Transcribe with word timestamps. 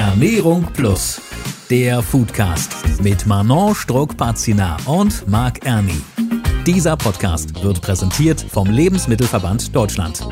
Ernährung 0.00 0.66
Plus, 0.72 1.20
der 1.68 2.00
Foodcast 2.00 3.02
mit 3.02 3.26
Manon 3.26 3.74
Struck-Pazina 3.74 4.78
und 4.86 5.28
Marc 5.28 5.66
Erni. 5.66 6.00
Dieser 6.66 6.96
Podcast 6.96 7.62
wird 7.62 7.82
präsentiert 7.82 8.40
vom 8.40 8.70
Lebensmittelverband 8.70 9.76
Deutschland. 9.76 10.26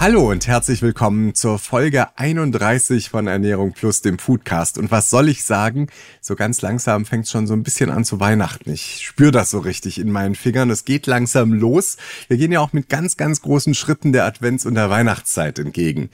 Hallo 0.00 0.30
und 0.30 0.46
herzlich 0.46 0.80
willkommen 0.82 1.34
zur 1.34 1.58
Folge 1.58 2.06
31 2.16 3.08
von 3.08 3.26
Ernährung 3.26 3.72
Plus, 3.72 4.00
dem 4.02 4.18
Foodcast. 4.18 4.78
Und 4.78 4.92
was 4.92 5.10
soll 5.10 5.28
ich 5.28 5.42
sagen? 5.42 5.88
So 6.20 6.36
ganz 6.36 6.62
langsam 6.62 7.04
fängt 7.04 7.24
es 7.24 7.32
schon 7.32 7.48
so 7.48 7.54
ein 7.54 7.64
bisschen 7.64 7.90
an 7.90 8.04
zu 8.04 8.20
Weihnachten. 8.20 8.70
Ich 8.70 9.00
spüre 9.04 9.32
das 9.32 9.50
so 9.50 9.58
richtig 9.58 9.98
in 9.98 10.12
meinen 10.12 10.36
Fingern. 10.36 10.70
Es 10.70 10.84
geht 10.84 11.06
langsam 11.06 11.52
los. 11.52 11.96
Wir 12.28 12.36
gehen 12.36 12.52
ja 12.52 12.60
auch 12.60 12.72
mit 12.72 12.88
ganz, 12.88 13.16
ganz 13.16 13.42
großen 13.42 13.74
Schritten 13.74 14.12
der 14.12 14.24
Advents- 14.24 14.66
und 14.66 14.74
der 14.74 14.88
Weihnachtszeit 14.88 15.58
entgegen. 15.58 16.10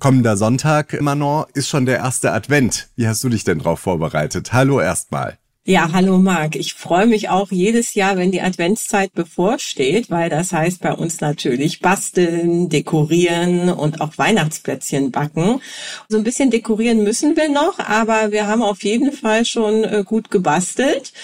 Kommender 0.00 0.36
Sonntag, 0.36 1.00
Manon, 1.00 1.44
ist 1.54 1.68
schon 1.68 1.86
der 1.86 1.98
erste 1.98 2.32
Advent. 2.32 2.88
Wie 2.96 3.06
hast 3.06 3.22
du 3.22 3.28
dich 3.28 3.44
denn 3.44 3.60
drauf 3.60 3.80
vorbereitet? 3.80 4.52
Hallo 4.52 4.80
erstmal. 4.80 5.38
Ja, 5.66 5.92
hallo 5.94 6.18
Marc. 6.18 6.56
Ich 6.56 6.74
freue 6.74 7.06
mich 7.06 7.30
auch 7.30 7.50
jedes 7.50 7.94
Jahr, 7.94 8.18
wenn 8.18 8.30
die 8.30 8.42
Adventszeit 8.42 9.14
bevorsteht, 9.14 10.10
weil 10.10 10.28
das 10.28 10.52
heißt 10.52 10.82
bei 10.82 10.92
uns 10.92 11.22
natürlich 11.22 11.80
basteln, 11.80 12.68
dekorieren 12.68 13.70
und 13.70 14.02
auch 14.02 14.18
Weihnachtsplätzchen 14.18 15.10
backen. 15.10 15.62
So 16.10 16.18
ein 16.18 16.24
bisschen 16.24 16.50
dekorieren 16.50 17.02
müssen 17.02 17.34
wir 17.36 17.48
noch, 17.48 17.78
aber 17.78 18.30
wir 18.30 18.46
haben 18.46 18.62
auf 18.62 18.82
jeden 18.82 19.10
Fall 19.12 19.46
schon 19.46 19.84
äh, 19.84 20.02
gut 20.04 20.30
gebastelt 20.30 21.14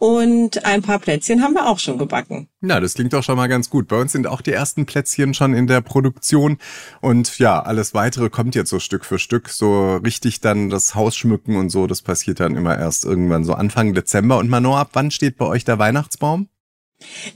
und 0.00 0.64
ein 0.64 0.80
paar 0.80 0.98
Plätzchen 0.98 1.42
haben 1.42 1.52
wir 1.52 1.68
auch 1.68 1.78
schon 1.78 1.98
gebacken. 1.98 2.48
Na, 2.62 2.80
das 2.80 2.94
klingt 2.94 3.12
doch 3.12 3.22
schon 3.22 3.36
mal 3.36 3.48
ganz 3.48 3.68
gut. 3.68 3.86
Bei 3.86 4.00
uns 4.00 4.12
sind 4.12 4.26
auch 4.26 4.40
die 4.40 4.50
ersten 4.50 4.86
Plätzchen 4.86 5.34
schon 5.34 5.52
in 5.52 5.66
der 5.66 5.82
Produktion. 5.82 6.56
Und 7.02 7.38
ja, 7.38 7.60
alles 7.60 7.92
weitere 7.92 8.30
kommt 8.30 8.54
jetzt 8.54 8.70
so 8.70 8.78
Stück 8.78 9.04
für 9.04 9.18
Stück. 9.18 9.50
So 9.50 9.96
richtig 9.96 10.40
dann 10.40 10.70
das 10.70 10.94
Haus 10.94 11.16
schmücken 11.16 11.56
und 11.56 11.68
so, 11.68 11.86
das 11.86 12.00
passiert 12.00 12.40
dann 12.40 12.56
immer 12.56 12.78
erst 12.78 13.04
irgendwann 13.04 13.44
so 13.44 13.52
Anfang 13.52 13.92
Dezember. 13.92 14.38
Und 14.38 14.48
Manon, 14.48 14.78
ab 14.78 14.88
wann 14.94 15.10
steht 15.10 15.36
bei 15.36 15.44
euch 15.44 15.66
der 15.66 15.78
Weihnachtsbaum? 15.78 16.48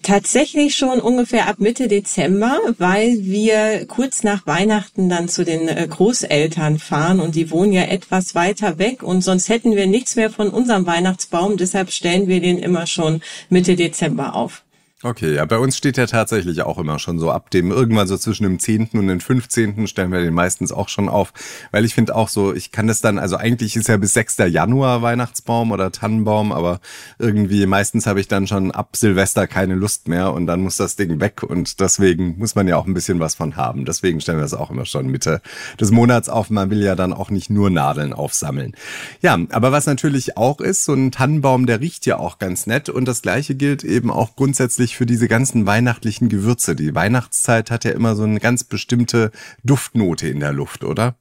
Tatsächlich 0.03 0.75
schon 0.75 1.01
ungefähr 1.01 1.48
ab 1.48 1.57
Mitte 1.59 1.89
Dezember, 1.89 2.59
weil 2.79 3.25
wir 3.25 3.87
kurz 3.87 4.23
nach 4.23 4.47
Weihnachten 4.47 5.09
dann 5.09 5.29
zu 5.29 5.45
den 5.45 5.69
äh, 5.69 5.87
Großeltern 5.89 6.79
fahren 6.79 7.21
und 7.21 7.34
die 7.34 7.51
wohnen 7.51 7.73
ja 7.73 7.83
etwas 7.83 8.34
weiter 8.34 8.79
weg 8.79 9.03
und 9.03 9.23
sonst 9.23 9.48
hätten 9.48 9.75
wir 9.75 9.87
nichts 9.87 10.17
mehr 10.17 10.31
von 10.31 10.51
unserem 10.51 10.87
Weihnachtsbaum. 10.87 11.56
Deshalb 11.56 11.91
stellen 11.91 12.29
wir 12.29 12.41
den 12.41 12.59
immer 12.59 12.87
schon 12.87 13.23
Mitte 13.48 13.77
Dezember 13.77 14.34
auf. 14.34 14.65
Okay, 15.06 15.34
ja, 15.34 15.44
bei 15.44 15.58
uns 15.58 15.77
steht 15.77 15.98
er 15.98 16.06
tatsächlich 16.06 16.62
auch 16.62 16.78
immer 16.78 16.98
schon 16.98 17.19
so 17.19 17.30
ab 17.30 17.50
dem, 17.50 17.70
irgendwann 17.70 18.06
so 18.06 18.16
zwischen 18.16 18.44
dem 18.44 18.58
10. 18.58 18.88
und 18.94 19.06
dem 19.08 19.20
15. 19.20 19.86
stellen 19.86 20.10
wir 20.10 20.20
den 20.20 20.33
meistens 20.33 20.72
auch 20.72 20.88
schon 20.88 21.10
auf, 21.10 21.34
weil 21.72 21.84
ich 21.84 21.92
finde 21.92 22.16
auch 22.16 22.30
so, 22.30 22.55
ich 22.55 22.72
kann 22.72 22.86
das 22.86 23.02
dann, 23.02 23.19
also 23.19 23.36
eigentlich 23.36 23.77
ist 23.77 23.88
ja 23.88 23.98
bis 23.98 24.14
6. 24.14 24.38
Januar 24.48 25.02
Weihnachtsbaum 25.02 25.72
oder 25.72 25.92
Tannenbaum, 25.92 26.52
aber 26.52 26.80
irgendwie 27.19 27.66
meistens 27.66 28.06
habe 28.06 28.19
ich 28.19 28.28
dann 28.28 28.47
schon 28.47 28.70
ab 28.70 28.97
Silvester 28.97 29.47
keine 29.47 29.75
Lust 29.75 30.08
mehr 30.08 30.32
und 30.32 30.47
dann 30.47 30.62
muss 30.62 30.78
das 30.78 30.97
Ding 30.97 31.20
weg 31.20 31.42
und 31.42 31.80
deswegen 31.80 32.38
muss 32.38 32.55
man 32.55 32.66
ja 32.66 32.78
auch 32.78 32.86
ein 32.86 32.94
bisschen 32.94 33.20
was 33.20 33.34
von 33.34 33.56
haben. 33.56 33.84
Deswegen 33.84 34.22
stellen 34.22 34.38
wir 34.38 34.47
es 34.47 34.55
auch 34.55 34.70
immer 34.70 34.86
schon 34.86 35.08
Mitte 35.08 35.42
des 35.78 35.91
Monats 35.91 36.30
auf. 36.30 36.48
Man 36.48 36.70
will 36.70 36.82
ja 36.82 36.94
dann 36.97 37.12
auch 37.12 37.28
nicht 37.28 37.50
nur 37.50 37.69
Nadeln 37.69 38.14
aufsammeln. 38.14 38.72
Ja, 39.20 39.38
aber 39.50 39.70
was 39.70 39.84
natürlich 39.84 40.38
auch 40.38 40.62
ist, 40.62 40.86
so 40.86 40.94
ein 40.94 41.12
Tannenbaum, 41.12 41.66
der 41.66 41.80
riecht 41.80 42.06
ja 42.06 42.19
auch 42.19 42.38
ganz 42.38 42.66
nett 42.66 42.88
und 42.88 43.05
das 43.05 43.20
gleiche 43.20 43.55
gilt 43.55 43.84
eben 43.84 44.10
auch 44.10 44.34
grundsätzlich 44.34 44.94
für 44.97 45.06
diese 45.06 45.28
ganzen 45.28 45.67
weihnachtlichen 45.67 46.28
Gewürze. 46.28 46.77
Die 46.77 46.95
Weihnachtszeit 46.95 47.70
hat 47.70 47.84
ja 47.84 47.92
immer 47.92 48.17
so 48.17 48.25
eine 48.25 48.41
ganz 48.41 48.64
bestimmte 48.64 49.31
Duftnote 49.62 50.28
in 50.28 50.41
der 50.41 50.53
Luft, 50.53 50.84
oder? 50.84 51.17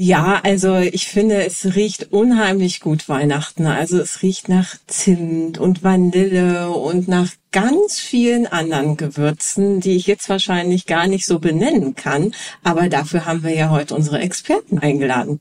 Ja, 0.00 0.40
also 0.44 0.76
ich 0.76 1.08
finde, 1.08 1.44
es 1.44 1.74
riecht 1.74 2.12
unheimlich 2.12 2.78
gut 2.78 3.08
Weihnachten. 3.08 3.66
Also 3.66 3.98
es 3.98 4.22
riecht 4.22 4.48
nach 4.48 4.76
Zimt 4.86 5.58
und 5.58 5.82
Vanille 5.82 6.70
und 6.70 7.08
nach 7.08 7.32
ganz 7.50 7.98
vielen 7.98 8.46
anderen 8.46 8.96
Gewürzen, 8.96 9.80
die 9.80 9.96
ich 9.96 10.06
jetzt 10.06 10.28
wahrscheinlich 10.28 10.86
gar 10.86 11.08
nicht 11.08 11.26
so 11.26 11.40
benennen 11.40 11.96
kann. 11.96 12.32
Aber 12.62 12.88
dafür 12.88 13.26
haben 13.26 13.42
wir 13.42 13.52
ja 13.52 13.70
heute 13.70 13.96
unsere 13.96 14.20
Experten 14.20 14.78
eingeladen. 14.78 15.40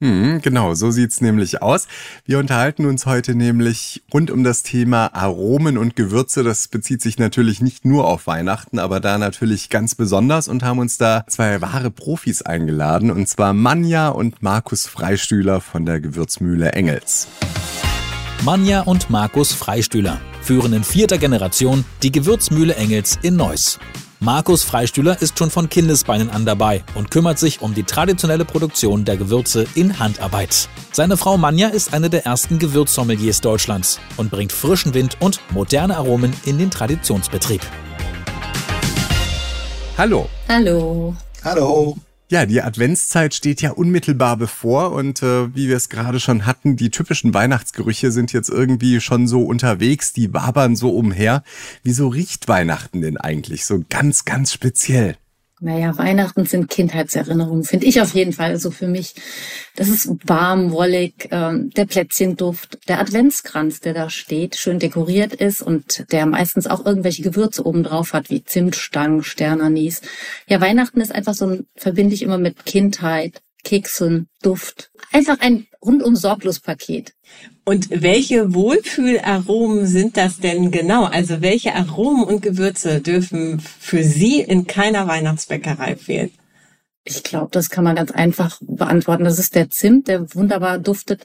Hm, 0.00 0.40
genau, 0.42 0.74
so 0.74 0.90
sieht's 0.90 1.20
nämlich 1.20 1.62
aus. 1.62 1.88
Wir 2.26 2.38
unterhalten 2.38 2.84
uns 2.84 3.06
heute 3.06 3.34
nämlich 3.34 4.02
rund 4.12 4.30
um 4.30 4.44
das 4.44 4.62
Thema 4.62 5.14
Aromen 5.14 5.78
und 5.78 5.96
Gewürze. 5.96 6.42
Das 6.42 6.68
bezieht 6.68 7.00
sich 7.00 7.18
natürlich 7.18 7.62
nicht 7.62 7.86
nur 7.86 8.06
auf 8.06 8.26
Weihnachten, 8.26 8.78
aber 8.78 9.00
da 9.00 9.16
natürlich 9.16 9.70
ganz 9.70 9.94
besonders 9.94 10.48
und 10.48 10.62
haben 10.62 10.80
uns 10.80 10.98
da 10.98 11.24
zwei 11.28 11.62
wahre 11.62 11.90
Profis 11.90 12.42
eingeladen, 12.42 13.10
und 13.10 13.26
zwar 13.26 13.54
Manja 13.54 14.08
und 14.08 14.42
Markus 14.42 14.86
Freistühler 14.86 15.62
von 15.62 15.86
der 15.86 16.00
Gewürzmühle 16.00 16.72
Engels. 16.72 17.28
Manja 18.44 18.82
und 18.82 19.10
Markus 19.10 19.52
Freistühler 19.52 20.20
führen 20.40 20.72
in 20.72 20.84
vierter 20.84 21.18
Generation 21.18 21.84
die 22.02 22.12
Gewürzmühle 22.12 22.76
Engels 22.76 23.18
in 23.22 23.36
Neuss. 23.36 23.78
Markus 24.20 24.62
Freistühler 24.62 25.20
ist 25.20 25.38
schon 25.38 25.50
von 25.50 25.68
Kindesbeinen 25.68 26.30
an 26.30 26.46
dabei 26.46 26.84
und 26.94 27.10
kümmert 27.10 27.38
sich 27.38 27.60
um 27.60 27.74
die 27.74 27.82
traditionelle 27.82 28.44
Produktion 28.44 29.04
der 29.04 29.16
Gewürze 29.16 29.66
in 29.74 29.98
Handarbeit. 29.98 30.68
Seine 30.92 31.16
Frau 31.16 31.36
Manja 31.36 31.68
ist 31.68 31.92
eine 31.92 32.08
der 32.08 32.24
ersten 32.24 32.58
Gewürzsommeliers 32.58 33.40
Deutschlands 33.40 33.98
und 34.16 34.30
bringt 34.30 34.52
frischen 34.52 34.94
Wind 34.94 35.16
und 35.20 35.40
moderne 35.50 35.96
Aromen 35.96 36.32
in 36.44 36.58
den 36.58 36.70
Traditionsbetrieb. 36.70 37.62
Hallo. 39.98 40.28
Hallo. 40.48 41.16
Hallo. 41.42 41.96
Ja, 42.28 42.44
die 42.44 42.60
Adventszeit 42.60 43.34
steht 43.34 43.62
ja 43.62 43.70
unmittelbar 43.70 44.36
bevor 44.36 44.90
und 44.90 45.22
äh, 45.22 45.54
wie 45.54 45.68
wir 45.68 45.76
es 45.76 45.88
gerade 45.88 46.18
schon 46.18 46.44
hatten, 46.44 46.74
die 46.74 46.90
typischen 46.90 47.32
Weihnachtsgerüche 47.34 48.10
sind 48.10 48.32
jetzt 48.32 48.48
irgendwie 48.48 49.00
schon 49.00 49.28
so 49.28 49.42
unterwegs, 49.44 50.12
die 50.12 50.34
wabern 50.34 50.74
so 50.74 50.90
umher. 50.90 51.44
Wieso 51.84 52.08
riecht 52.08 52.48
Weihnachten 52.48 53.00
denn 53.00 53.16
eigentlich 53.16 53.64
so 53.64 53.84
ganz, 53.88 54.24
ganz 54.24 54.52
speziell? 54.52 55.16
Naja, 55.58 55.96
Weihnachten 55.96 56.44
sind 56.44 56.68
Kindheitserinnerungen, 56.68 57.64
finde 57.64 57.86
ich 57.86 58.02
auf 58.02 58.14
jeden 58.14 58.34
Fall. 58.34 58.50
Also 58.50 58.70
für 58.70 58.88
mich, 58.88 59.14
das 59.74 59.88
ist 59.88 60.10
warm, 60.28 60.70
wollig, 60.70 61.28
ähm, 61.30 61.70
der 61.70 61.86
Plätzchenduft, 61.86 62.78
der 62.88 63.00
Adventskranz, 63.00 63.80
der 63.80 63.94
da 63.94 64.10
steht, 64.10 64.56
schön 64.56 64.78
dekoriert 64.78 65.32
ist 65.32 65.62
und 65.62 66.12
der 66.12 66.26
meistens 66.26 66.66
auch 66.66 66.84
irgendwelche 66.84 67.22
Gewürze 67.22 67.64
oben 67.64 67.84
drauf 67.84 68.12
hat, 68.12 68.28
wie 68.28 68.44
Zimtstangen, 68.44 69.22
Sternanis. 69.22 70.02
Ja, 70.46 70.60
Weihnachten 70.60 71.00
ist 71.00 71.14
einfach 71.14 71.34
so 71.34 71.46
ein, 71.46 71.66
verbinde 71.74 72.14
ich 72.14 72.22
immer 72.22 72.38
mit 72.38 72.66
Kindheit, 72.66 73.40
Keksen, 73.64 74.28
Duft. 74.42 74.90
Einfach 75.10 75.40
ein 75.40 75.66
rundum 75.82 76.16
sorglos 76.16 76.60
Paket. 76.60 77.14
Und 77.68 77.90
welche 77.90 78.54
Wohlfühlaromen 78.54 79.88
sind 79.88 80.16
das 80.16 80.38
denn 80.38 80.70
genau? 80.70 81.02
Also 81.04 81.42
welche 81.42 81.74
Aromen 81.74 82.22
und 82.22 82.40
Gewürze 82.40 83.00
dürfen 83.00 83.58
für 83.58 84.04
Sie 84.04 84.40
in 84.40 84.68
keiner 84.68 85.08
Weihnachtsbäckerei 85.08 85.96
fehlen? 85.96 86.30
Ich 87.02 87.24
glaube, 87.24 87.48
das 87.50 87.68
kann 87.68 87.82
man 87.82 87.96
ganz 87.96 88.12
einfach 88.12 88.60
beantworten. 88.60 89.24
Das 89.24 89.40
ist 89.40 89.56
der 89.56 89.68
Zimt, 89.68 90.06
der 90.06 90.32
wunderbar 90.32 90.78
duftet. 90.78 91.24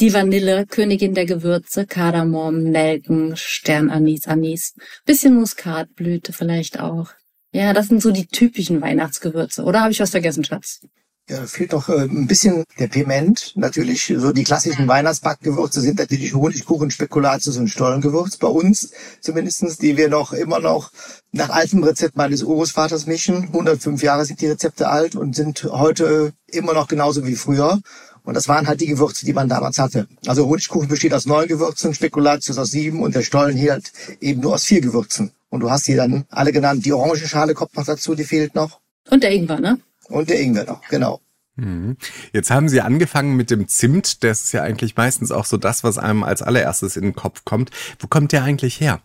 Die 0.00 0.14
Vanille, 0.14 0.64
Königin 0.64 1.12
der 1.12 1.26
Gewürze, 1.26 1.84
Kardamom, 1.84 2.62
Nelken, 2.62 3.36
Sternanis, 3.36 4.26
Anis, 4.26 4.74
bisschen 5.04 5.34
Muskatblüte 5.34 6.32
vielleicht 6.32 6.80
auch. 6.80 7.10
Ja, 7.52 7.74
das 7.74 7.88
sind 7.88 8.00
so 8.00 8.12
die 8.12 8.26
typischen 8.26 8.80
Weihnachtsgewürze. 8.80 9.62
Oder 9.62 9.82
habe 9.82 9.92
ich 9.92 10.00
was 10.00 10.10
vergessen, 10.10 10.42
Schatz? 10.42 10.80
Ja, 11.28 11.44
fehlt 11.44 11.72
doch 11.72 11.88
äh, 11.88 12.02
ein 12.02 12.28
bisschen 12.28 12.62
der 12.78 12.86
Piment. 12.86 13.52
Natürlich, 13.56 14.14
so 14.16 14.32
die 14.32 14.44
klassischen 14.44 14.86
Weihnachtsbackgewürze 14.86 15.80
sind 15.80 15.98
natürlich 15.98 16.34
Honigkuchen, 16.34 16.92
Spekulatius 16.92 17.56
und 17.56 17.66
Stollengewürz. 17.66 18.36
Bei 18.36 18.46
uns 18.46 18.92
zumindestens, 19.20 19.76
die 19.76 19.96
wir 19.96 20.08
noch 20.08 20.32
immer 20.32 20.60
noch 20.60 20.92
nach 21.32 21.50
altem 21.50 21.82
Rezept 21.82 22.16
meines 22.16 22.44
Urgroßvaters 22.44 23.06
mischen. 23.06 23.48
105 23.48 24.04
Jahre 24.04 24.24
sind 24.24 24.40
die 24.40 24.46
Rezepte 24.46 24.88
alt 24.88 25.16
und 25.16 25.34
sind 25.34 25.64
heute 25.64 26.32
immer 26.46 26.74
noch 26.74 26.86
genauso 26.86 27.26
wie 27.26 27.34
früher. 27.34 27.80
Und 28.22 28.34
das 28.34 28.46
waren 28.46 28.68
halt 28.68 28.80
die 28.80 28.86
Gewürze, 28.86 29.26
die 29.26 29.32
man 29.32 29.48
damals 29.48 29.78
hatte. 29.78 30.06
Also 30.26 30.46
Honigkuchen 30.46 30.88
besteht 30.88 31.12
aus 31.12 31.26
neun 31.26 31.48
Gewürzen, 31.48 31.92
Spekulatius 31.92 32.56
aus 32.56 32.70
sieben 32.70 33.02
und 33.02 33.16
der 33.16 33.22
Stollen 33.22 33.56
hier 33.56 33.72
halt 33.72 33.90
eben 34.20 34.42
nur 34.42 34.54
aus 34.54 34.62
vier 34.62 34.80
Gewürzen. 34.80 35.32
Und 35.48 35.58
du 35.58 35.70
hast 35.70 35.86
hier 35.86 35.96
dann 35.96 36.24
alle 36.28 36.52
genannt. 36.52 36.86
Die 36.86 36.92
Orangenschale 36.92 37.54
kommt 37.54 37.76
noch 37.76 37.84
dazu, 37.84 38.14
die 38.14 38.24
fehlt 38.24 38.54
noch. 38.54 38.78
Und 39.10 39.24
der 39.24 39.32
Ingwer, 39.32 39.58
ne? 39.58 39.78
Und 40.08 40.28
der 40.28 40.40
Ingwer 40.40 40.64
noch, 40.64 40.82
genau. 40.88 41.20
Mhm. 41.56 41.96
Jetzt 42.32 42.50
haben 42.50 42.68
Sie 42.68 42.80
angefangen 42.80 43.36
mit 43.36 43.50
dem 43.50 43.68
Zimt. 43.68 44.22
Das 44.22 44.44
ist 44.44 44.52
ja 44.52 44.62
eigentlich 44.62 44.96
meistens 44.96 45.32
auch 45.32 45.46
so 45.46 45.56
das, 45.56 45.84
was 45.84 45.98
einem 45.98 46.22
als 46.22 46.42
allererstes 46.42 46.96
in 46.96 47.02
den 47.02 47.14
Kopf 47.14 47.44
kommt. 47.44 47.70
Wo 47.98 48.06
kommt 48.06 48.32
der 48.32 48.44
eigentlich 48.44 48.80
her? 48.80 49.02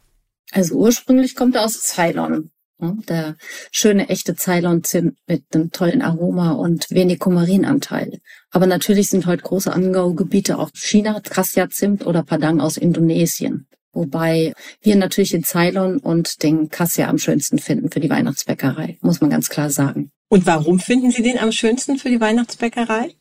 Also 0.51 0.75
ursprünglich 0.75 1.35
kommt 1.35 1.55
er 1.55 1.63
aus 1.63 1.81
Ceylon. 1.81 2.51
Der 2.81 3.35
schöne 3.71 4.09
echte 4.09 4.35
Ceylon-Zimt 4.35 5.15
mit 5.27 5.43
einem 5.53 5.71
tollen 5.71 6.01
Aroma 6.01 6.53
und 6.53 6.89
wenig 6.89 7.19
Kumarinanteil. 7.19 8.19
Aber 8.49 8.65
natürlich 8.65 9.09
sind 9.09 9.27
heute 9.27 9.43
große 9.43 9.71
Anbaugebiete 9.71 10.57
auch 10.57 10.71
China, 10.73 11.19
Cassia-Zimt 11.21 12.05
oder 12.07 12.23
Padang 12.23 12.59
aus 12.59 12.77
Indonesien. 12.77 13.67
Wobei 13.93 14.53
wir 14.81 14.95
natürlich 14.95 15.29
den 15.29 15.43
Ceylon 15.43 15.99
und 15.99 16.41
den 16.41 16.69
Cassia 16.69 17.07
am 17.07 17.19
schönsten 17.19 17.59
finden 17.59 17.91
für 17.91 17.99
die 17.99 18.09
Weihnachtsbäckerei, 18.09 18.97
muss 19.01 19.21
man 19.21 19.29
ganz 19.29 19.49
klar 19.49 19.69
sagen. 19.69 20.11
Und 20.31 20.45
warum 20.45 20.79
finden 20.79 21.11
Sie 21.11 21.23
den 21.23 21.37
am 21.37 21.51
schönsten 21.51 21.97
für 21.97 22.07
die 22.07 22.21
Weihnachtsbäckerei? 22.21 23.13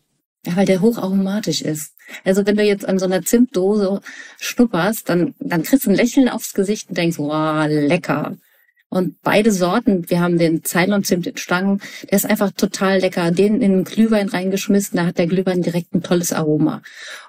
Ja, 0.47 0.55
weil 0.55 0.65
der 0.65 0.81
hocharomatisch 0.81 1.61
ist. 1.61 1.93
Also 2.25 2.47
wenn 2.47 2.55
du 2.55 2.63
jetzt 2.63 2.89
an 2.89 3.01
so 3.01 3.05
einer 3.05 3.23
Zimtdose 3.23 4.01
schnupperst, 4.39 5.09
dann, 5.09 5.35
dann 5.41 5.65
kriegst 5.65 5.87
du 5.87 5.91
ein 5.91 5.97
Lächeln 5.97 6.29
aufs 6.29 6.55
Gesicht 6.55 6.89
und 6.89 6.97
denkst, 6.97 7.19
wow, 7.19 7.67
lecker. 7.69 8.37
Und 8.91 9.21
beide 9.23 9.51
Sorten, 9.51 10.09
wir 10.09 10.21
haben 10.21 10.39
den 10.39 10.63
Ceylon-Zimt 10.63 11.27
in 11.27 11.37
Stangen, 11.37 11.83
der 12.05 12.13
ist 12.13 12.27
einfach 12.27 12.53
total 12.53 13.01
lecker. 13.01 13.33
Den 13.33 13.61
in 13.61 13.73
den 13.73 13.85
Glühwein 13.85 14.29
reingeschmissen, 14.29 14.97
da 14.97 15.07
hat 15.07 15.19
der 15.19 15.27
Glühwein 15.27 15.63
direkt 15.63 15.93
ein 15.93 16.05
tolles 16.05 16.33
Aroma. 16.33 16.81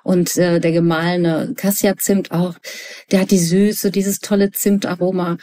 Und 0.04 0.38
äh, 0.38 0.60
der 0.60 0.74
gemahlene 0.74 1.56
Cassia-Zimt 1.56 2.32
auch, 2.32 2.54
der 3.10 3.22
hat 3.22 3.32
die 3.32 3.40
Süße, 3.40 3.90
dieses 3.90 4.20
tolle 4.20 4.52
Zimtaroma. 4.52 5.38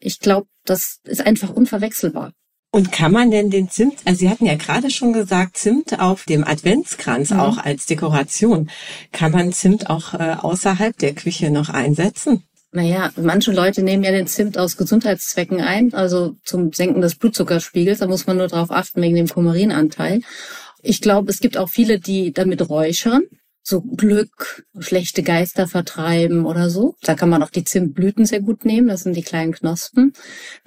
Ich 0.00 0.18
glaube, 0.18 0.48
das 0.64 0.98
ist 1.04 1.24
einfach 1.24 1.50
unverwechselbar. 1.50 2.32
Und 2.74 2.90
kann 2.90 3.12
man 3.12 3.30
denn 3.30 3.50
den 3.50 3.70
Zimt, 3.70 3.98
also 4.04 4.18
Sie 4.18 4.28
hatten 4.28 4.46
ja 4.46 4.56
gerade 4.56 4.90
schon 4.90 5.12
gesagt, 5.12 5.56
Zimt 5.56 6.00
auf 6.00 6.24
dem 6.24 6.42
Adventskranz 6.42 7.30
Mhm. 7.30 7.38
auch 7.38 7.58
als 7.58 7.86
Dekoration. 7.86 8.68
Kann 9.12 9.30
man 9.30 9.52
Zimt 9.52 9.88
auch 9.88 10.12
äh, 10.14 10.34
außerhalb 10.40 10.98
der 10.98 11.14
Küche 11.14 11.52
noch 11.52 11.68
einsetzen? 11.68 12.42
Naja, 12.72 13.12
manche 13.14 13.52
Leute 13.52 13.84
nehmen 13.84 14.02
ja 14.02 14.10
den 14.10 14.26
Zimt 14.26 14.58
aus 14.58 14.76
Gesundheitszwecken 14.76 15.60
ein, 15.60 15.94
also 15.94 16.34
zum 16.44 16.72
Senken 16.72 17.00
des 17.00 17.14
Blutzuckerspiegels. 17.14 18.00
Da 18.00 18.08
muss 18.08 18.26
man 18.26 18.38
nur 18.38 18.48
darauf 18.48 18.72
achten 18.72 19.00
wegen 19.02 19.14
dem 19.14 19.28
Kumarinanteil. 19.28 20.22
Ich 20.82 21.00
glaube, 21.00 21.30
es 21.30 21.38
gibt 21.38 21.56
auch 21.56 21.68
viele, 21.68 22.00
die 22.00 22.32
damit 22.32 22.68
räuchern, 22.68 23.22
so 23.66 23.80
Glück, 23.80 24.66
schlechte 24.78 25.22
Geister 25.22 25.66
vertreiben 25.66 26.44
oder 26.44 26.68
so. 26.68 26.96
Da 27.00 27.14
kann 27.14 27.30
man 27.30 27.42
auch 27.42 27.48
die 27.48 27.64
Zimtblüten 27.64 28.26
sehr 28.26 28.40
gut 28.40 28.66
nehmen. 28.66 28.88
Das 28.88 29.04
sind 29.04 29.16
die 29.16 29.22
kleinen 29.22 29.52
Knospen. 29.52 30.12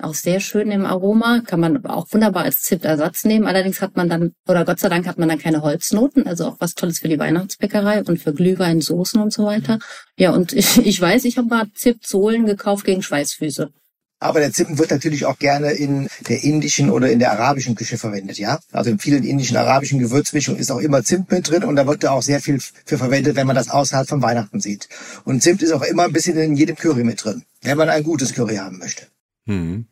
Auch 0.02 0.16
sehr 0.16 0.40
schön 0.40 0.72
im 0.72 0.84
Aroma. 0.84 1.42
Kann 1.46 1.60
man 1.60 1.86
auch 1.86 2.08
wunderbar 2.12 2.44
als 2.44 2.62
Zimtersatz 2.62 3.24
nehmen. 3.24 3.46
Allerdings 3.46 3.82
hat 3.82 3.96
man 3.96 4.10
dann, 4.10 4.34
oder 4.48 4.66
Gott 4.66 4.80
sei 4.80 4.90
Dank 4.90 5.06
hat 5.06 5.20
man 5.20 5.30
dann 5.30 5.38
keine 5.38 5.62
Holznoten. 5.62 6.26
Also 6.26 6.46
auch 6.48 6.56
was 6.60 6.74
Tolles 6.74 7.00
für 7.00 7.08
die 7.08 7.20
Weihnachtsbäckerei 7.20 8.04
und 8.04 8.18
für 8.18 8.34
Glühwein, 8.34 8.82
Soßen 8.82 9.22
und 9.22 9.32
so 9.32 9.46
weiter. 9.46 9.78
Ja, 10.18 10.32
und 10.32 10.54
ich, 10.54 10.78
ich 10.86 11.00
weiß, 11.00 11.26
ich 11.26 11.38
habe 11.38 11.48
mal 11.48 11.68
Zimtsohlen 11.76 12.48
gekauft 12.48 12.84
gegen 12.84 13.04
Schweißfüße. 13.04 13.70
Aber 14.20 14.40
der 14.40 14.52
Zimt 14.52 14.80
wird 14.80 14.90
natürlich 14.90 15.26
auch 15.26 15.38
gerne 15.38 15.72
in 15.72 16.08
der 16.28 16.44
indischen 16.44 16.90
oder 16.90 17.12
in 17.12 17.20
der 17.20 17.32
arabischen 17.32 17.76
Küche 17.76 18.00
verwendet, 18.00 18.40
ja. 18.40 18.60
Also 18.72 18.90
in 18.90 18.98
vielen 18.98 19.24
indischen, 19.24 19.58
arabischen 19.58 20.00
Gewürzmischungen 20.00 20.60
ist 20.60 20.72
auch 20.72 20.80
immer 20.80 21.04
Zimt 21.04 21.32
mit 21.32 21.48
drin 21.50 21.64
und 21.64 21.76
da 21.76 21.86
wird 21.86 22.04
da 22.04 22.12
auch 22.12 22.24
sehr 22.24 22.42
viel 22.42 22.60
für 22.60 22.98
verwendet, 22.98 23.36
wenn 23.36 23.46
man 23.46 23.56
das 23.56 23.70
außerhalb 23.70 24.08
von 24.08 24.24
Weihnachten 24.24 24.60
sieht. 24.60 24.90
Und 25.24 25.44
Zimt 25.44 25.62
ist 25.62 25.72
auch 25.72 25.84
immer 25.84 26.06
ein 26.06 26.14
bisschen 26.14 26.38
in 26.38 26.56
jedem 26.56 26.76
Curry 26.76 27.04
mit 27.04 27.24
drin, 27.24 27.44
wenn 27.62 27.78
man 27.78 27.90
ein 27.90 28.04
gutes 28.04 28.34
Curry 28.34 28.56
haben 28.56 28.80
möchte. 28.80 29.06
Hm. 29.46 29.86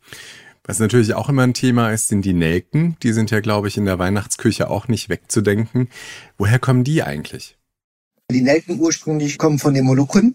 Was 0.64 0.80
natürlich 0.80 1.14
auch 1.14 1.28
immer 1.28 1.44
ein 1.44 1.54
Thema 1.54 1.92
ist, 1.92 2.08
sind 2.08 2.24
die 2.24 2.32
Nelken. 2.32 2.96
Die 3.04 3.12
sind 3.12 3.30
ja, 3.30 3.38
glaube 3.38 3.68
ich, 3.68 3.76
in 3.76 3.84
der 3.84 4.00
Weihnachtsküche 4.00 4.68
auch 4.68 4.88
nicht 4.88 5.08
wegzudenken. 5.08 5.88
Woher 6.36 6.58
kommen 6.58 6.82
die 6.82 7.04
eigentlich? 7.04 7.56
Die 8.32 8.40
Nelken 8.40 8.80
ursprünglich 8.80 9.38
kommen 9.38 9.60
von 9.60 9.74
den 9.74 9.84
Molukken. 9.84 10.34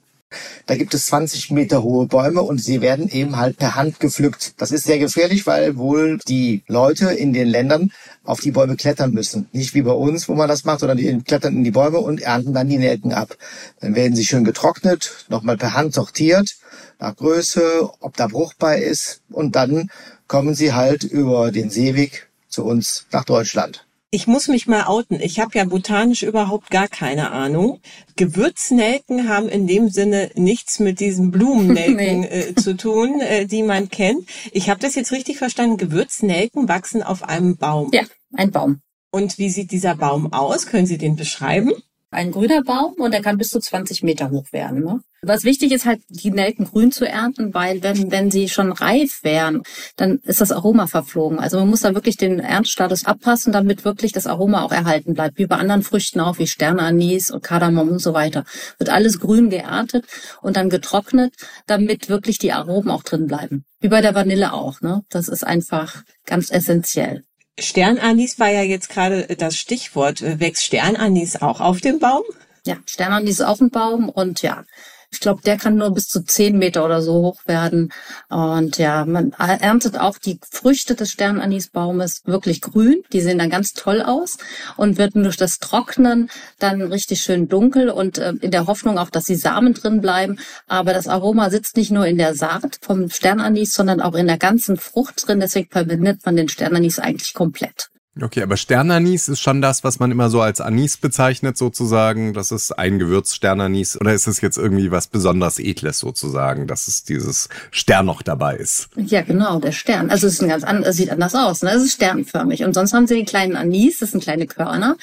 Da 0.66 0.76
gibt 0.76 0.94
es 0.94 1.08
20 1.08 1.52
Meter 1.52 1.84
hohe 1.84 2.08
Bäume 2.08 2.42
und 2.42 2.60
sie 2.64 2.82
werden 2.82 3.10
eben 3.10 3.38
halt 3.38 3.58
per 3.58 3.76
Hand 3.76 4.00
gepflückt. 4.00 4.54
Das 4.58 4.72
ist 4.72 4.86
sehr 4.86 5.00
gefährlich, 5.00 5.46
weil 5.48 5.78
wohl 5.78 6.20
die 6.28 6.64
Leute 6.68 7.12
in 7.12 7.34
den 7.34 7.48
Ländern 7.48 7.92
auf 8.24 8.40
die 8.40 8.52
Bäume 8.52 8.76
klettern 8.76 9.12
müssen. 9.12 9.48
Nicht 9.52 9.74
wie 9.74 9.82
bei 9.82 9.92
uns, 9.92 10.30
wo 10.30 10.34
man 10.34 10.48
das 10.48 10.64
macht, 10.64 10.80
sondern 10.80 10.98
die 10.98 11.22
klettern 11.24 11.58
in 11.58 11.64
die 11.64 11.72
Bäume 11.72 12.00
und 12.00 12.22
ernten 12.22 12.54
dann 12.54 12.70
die 12.70 12.78
Nelken 12.78 13.14
ab. 13.14 13.36
Dann 13.80 13.96
werden 13.96 14.16
sie 14.16 14.26
schön 14.26 14.44
getrocknet, 14.44 15.26
nochmal 15.30 15.58
per 15.58 15.74
Hand 15.74 15.94
sortiert, 15.94 16.56
nach 17.00 17.16
Größe, 17.16 17.90
ob 18.00 18.16
da 18.16 18.28
Bruch 18.28 18.54
bei 18.58 18.80
ist 18.82 19.22
und 19.30 19.56
dann 19.56 19.90
kommen 20.28 20.56
sie 20.56 20.74
halt 20.74 21.04
über 21.04 21.52
den 21.52 21.70
Seeweg 21.70 22.30
zu 22.48 22.64
uns 22.64 23.06
nach 23.12 23.26
Deutschland. 23.26 23.86
Ich 24.14 24.28
muss 24.28 24.50
mich 24.50 24.68
mal 24.68 24.88
outen. 24.88 25.22
Ich 25.22 25.40
habe 25.40 25.58
ja 25.58 25.64
botanisch 25.64 26.24
überhaupt 26.24 26.70
gar 26.70 26.90
keine 26.90 27.32
Ahnung. 27.32 27.80
Gewürznelken 28.18 29.30
haben 29.30 29.48
in 29.48 29.68
dem 29.68 29.90
Sinne 29.90 30.32
nichts 30.36 30.80
mit 30.80 31.00
diesen 31.00 31.32
Blumennelken 31.32 32.20
Nee. 32.22 32.28
äh, 32.28 32.56
zu 32.56 32.76
tun, 32.76 33.22
äh, 33.22 33.46
die 33.46 33.64
man 33.64 33.88
kennt. 33.88 34.28
Ich 34.52 34.70
habe 34.70 34.82
das 34.82 34.96
jetzt 34.96 35.14
richtig 35.14 35.38
verstanden. 35.38 35.78
Gewürznelken 35.78 36.68
wachsen 36.68 37.04
auf 37.04 37.24
einem 37.24 37.56
Baum. 37.56 37.90
Ja, 37.94 38.04
ein 38.34 38.52
Baum. 38.52 38.82
Und 39.12 39.38
wie 39.38 39.50
sieht 39.50 39.72
dieser 39.72 39.96
Baum 39.96 40.34
aus? 40.34 40.66
Können 40.66 40.88
Sie 40.88 40.98
den 40.98 41.16
beschreiben? 41.16 41.72
Ein 42.14 42.32
grüner 42.32 42.62
Baum 42.62 42.96
und 42.98 43.14
der 43.14 43.22
kann 43.22 43.38
bis 43.38 43.50
zu 43.50 43.60
20 43.62 44.04
Meter 44.04 44.32
hoch 44.32 44.52
werden. 44.52 44.84
Ne? 44.84 45.00
Was 45.22 45.46
wichtig 45.46 45.72
ist 45.72 45.86
halt, 45.86 46.02
die 46.10 46.30
Nelken 46.30 46.66
grün 46.66 46.92
zu 46.92 47.08
ernten, 47.08 47.54
weil 47.54 47.82
wenn, 47.84 48.12
wenn 48.12 48.30
sie 48.30 48.50
schon 48.50 48.74
reif 48.74 49.24
wären, 49.24 49.64
dann 49.96 50.20
ist 50.24 50.42
das 50.42 50.52
Aroma 50.52 50.88
verflogen. 50.88 51.40
Also 51.40 51.58
man 51.58 51.70
muss 51.70 51.82
da 51.82 51.96
wirklich 51.96 52.18
den 52.18 52.40
Ernststatus 52.40 53.06
abpassen, 53.06 53.54
damit 53.54 53.86
wirklich 53.86 54.12
das 54.12 54.28
Aroma 54.28 54.64
auch 54.64 54.74
erhalten 54.74 55.14
bleibt. 55.14 55.38
Wie 55.38 55.46
bei 55.46 55.56
anderen 55.56 55.84
Früchten 55.84 56.20
auch, 56.20 56.38
wie 56.38 56.48
Sternanis 56.48 57.32
und 57.32 57.44
Kardamom 57.44 57.88
und 57.88 58.00
so 58.00 58.14
weiter. 58.14 58.44
Wird 58.78 58.90
alles 58.90 59.22
grün 59.22 59.50
geerntet 59.50 60.06
und 60.42 60.58
dann 60.58 60.70
getrocknet, 60.70 61.34
damit 61.66 62.10
wirklich 62.10 62.40
die 62.40 62.52
Aromen 62.52 62.90
auch 62.90 63.04
drin 63.04 63.28
bleiben. 63.28 63.64
Wie 63.80 63.88
bei 63.88 64.02
der 64.02 64.16
Vanille 64.16 64.52
auch. 64.52 64.82
Ne? 64.82 65.04
Das 65.10 65.30
ist 65.30 65.46
einfach 65.46 66.04
ganz 66.26 66.52
essentiell. 66.52 67.24
Sternanis 67.60 68.40
war 68.40 68.50
ja 68.50 68.62
jetzt 68.62 68.90
gerade 68.90 69.36
das 69.36 69.58
Stichwort. 69.58 70.22
Wächst 70.40 70.64
Sternanis 70.64 71.36
auch 71.36 71.60
auf 71.60 71.82
dem 71.82 72.00
Baum? 72.00 72.24
Ja, 72.66 72.78
Sternanis 72.86 73.40
ist 73.40 73.46
auch 73.46 73.60
ein 73.60 73.70
Baum 73.70 74.10
und 74.10 74.42
ja, 74.42 74.66
ich 75.12 75.20
glaube, 75.20 75.42
der 75.42 75.58
kann 75.58 75.76
nur 75.76 75.92
bis 75.92 76.08
zu 76.08 76.24
10 76.24 76.58
Meter 76.58 76.86
oder 76.86 77.02
so 77.02 77.14
hoch 77.16 77.42
werden. 77.46 77.92
Und 78.30 78.78
ja, 78.78 79.06
man 79.06 79.32
erntet 79.34 80.00
auch 80.00 80.18
die 80.18 80.40
Früchte 80.50 80.96
des 80.96 81.12
Sternanisbaumes 81.12 82.22
wirklich 82.26 82.62
grün. 82.62 83.04
Die 83.12 83.20
sehen 83.20 83.38
dann 83.38 83.50
ganz 83.50 83.74
toll 83.74 84.02
aus 84.02 84.38
und 84.78 84.98
wird 84.98 85.16
durch 85.16 85.36
das 85.36 85.60
Trocknen 85.60 86.30
dann 86.60 86.82
richtig 86.82 87.22
schön 87.22 87.50
dunkel 87.50 87.90
und 87.90 88.18
äh, 88.20 88.34
in 88.40 88.52
der 88.52 88.68
Hoffnung 88.68 88.98
auch, 88.98 89.10
dass 89.10 89.26
die 89.26 89.36
Samen 89.36 89.74
drin 89.74 90.00
bleiben. 90.00 90.40
Aber 90.68 90.94
das 90.94 91.10
Aroma 91.10 91.50
sitzt 91.50 91.76
nicht 91.76 91.92
nur 91.92 92.08
in 92.08 92.18
der 92.18 92.34
Saat 92.34 92.80
vom 92.82 93.10
Sternanis, 93.10 93.74
sondern 93.74 94.00
auch 94.00 94.16
in 94.16 94.28
der 94.28 94.38
ganzen 94.38 94.78
Frucht 94.78 95.28
drin. 95.28 95.42
Deswegen 95.42 95.70
verwendet 95.70 96.26
man 96.26 96.38
den 96.38 96.48
Sternanis 96.48 97.00
eigentlich 97.00 97.34
komplett. 97.34 97.90
Okay, 98.20 98.44
aber 98.44 98.58
Sternanis 98.58 99.30
ist 99.30 99.40
schon 99.40 99.62
das, 99.62 99.86
was 99.86 100.00
man 100.00 100.12
immer 100.12 100.30
so 100.30 100.42
als 100.42 100.60
Anis 100.60 100.98
bezeichnet, 100.98 101.58
sozusagen. 101.58 102.34
Das 102.34 102.52
ist 102.52 102.78
ein 102.78 103.00
Gewürz 103.00 103.34
Sternanis. 103.34 104.00
Oder 104.00 104.14
ist 104.14 104.28
es 104.28 104.42
jetzt 104.42 104.58
irgendwie 104.58 104.92
was 104.92 105.08
besonders 105.08 105.60
Edles, 105.60 106.00
sozusagen, 106.00 106.68
dass 106.68 106.90
es 106.90 107.06
dieses 107.06 107.48
Stern 107.72 108.08
noch 108.08 108.22
dabei 108.22 108.58
ist? 108.58 108.90
Ja, 108.98 109.22
genau, 109.22 109.60
der 109.60 109.72
Stern. 109.72 110.10
Also 110.10 110.28
es 110.28 110.34
ist 110.34 110.42
ein 110.42 110.50
ganz 110.50 110.66
an, 110.66 110.84
sieht 110.92 111.10
anders 111.10 111.36
aus. 111.36 111.62
Ne? 111.62 111.70
Es 111.72 111.84
ist 111.84 111.94
sternförmig. 111.94 112.66
Und 112.66 112.74
sonst 112.74 112.92
haben 112.94 113.08
sie 113.08 113.16
den 113.16 113.26
kleinen 113.26 113.56
Anis, 113.56 114.00
das 114.00 114.12
sind 114.12 114.22
kleine 114.22 114.46
Körner, 114.46 114.98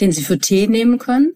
den 0.00 0.12
sie 0.12 0.22
für 0.22 0.38
Tee 0.38 0.68
nehmen 0.68 1.00
können. 1.00 1.34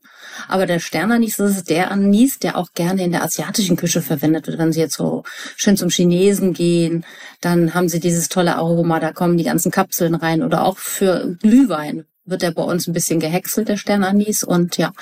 Aber 0.49 0.66
der 0.66 0.81
Sternanis, 0.81 1.37
das 1.37 1.52
ist 1.52 1.71
der 1.71 1.90
Anis, 1.90 2.38
der 2.38 2.57
auch 2.57 2.73
gerne 2.75 3.05
in 3.05 3.12
der 3.12 3.23
asiatischen 3.23 3.76
Küche 3.76 4.02
verwendet 4.02 4.47
wird. 4.47 4.59
Wenn 4.59 4.73
sie 4.73 4.81
jetzt 4.81 4.97
so 4.97 5.25
schön 5.57 5.76
zum 5.76 5.90
Chinesen 5.90 6.52
gehen, 6.52 7.05
dann 7.40 7.75
haben 7.75 7.88
sie 7.88 8.00
dieses 8.00 8.28
tolle 8.28 8.57
Aroma, 8.57 9.00
da 9.00 9.12
kommen 9.12 9.37
die 9.38 9.45
ganzen 9.45 9.71
Kapseln 9.71 10.14
rein. 10.14 10.43
Oder 10.43 10.64
auch 10.64 10.78
für 10.78 11.37
Glühwein 11.40 12.05
wird 12.26 12.43
der 12.43 12.50
bei 12.50 12.62
uns 12.62 12.87
ein 12.87 12.93
bisschen 12.93 13.21
gehäckselt, 13.21 13.69
der 13.69 13.76
Sternanis, 13.76 14.43
und 14.43 14.76
ja, 14.76 14.93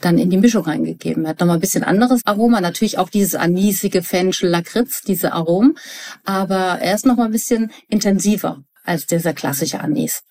dann 0.00 0.18
in 0.18 0.30
die 0.30 0.36
Mischung 0.36 0.64
reingegeben. 0.64 1.26
Hat 1.26 1.40
nochmal 1.40 1.56
ein 1.56 1.60
bisschen 1.60 1.82
anderes 1.82 2.20
Aroma. 2.24 2.60
Natürlich 2.60 2.98
auch 2.98 3.08
dieses 3.08 3.34
anisige 3.34 4.02
Fenchel, 4.02 4.50
Lakritz, 4.50 5.02
diese 5.02 5.32
Aromen. 5.32 5.76
Aber 6.24 6.78
er 6.80 6.94
ist 6.94 7.06
nochmal 7.06 7.26
ein 7.26 7.32
bisschen 7.32 7.72
intensiver 7.88 8.62
als 8.84 9.06
dieser 9.06 9.32
klassische 9.32 9.80
Anis. 9.80 10.22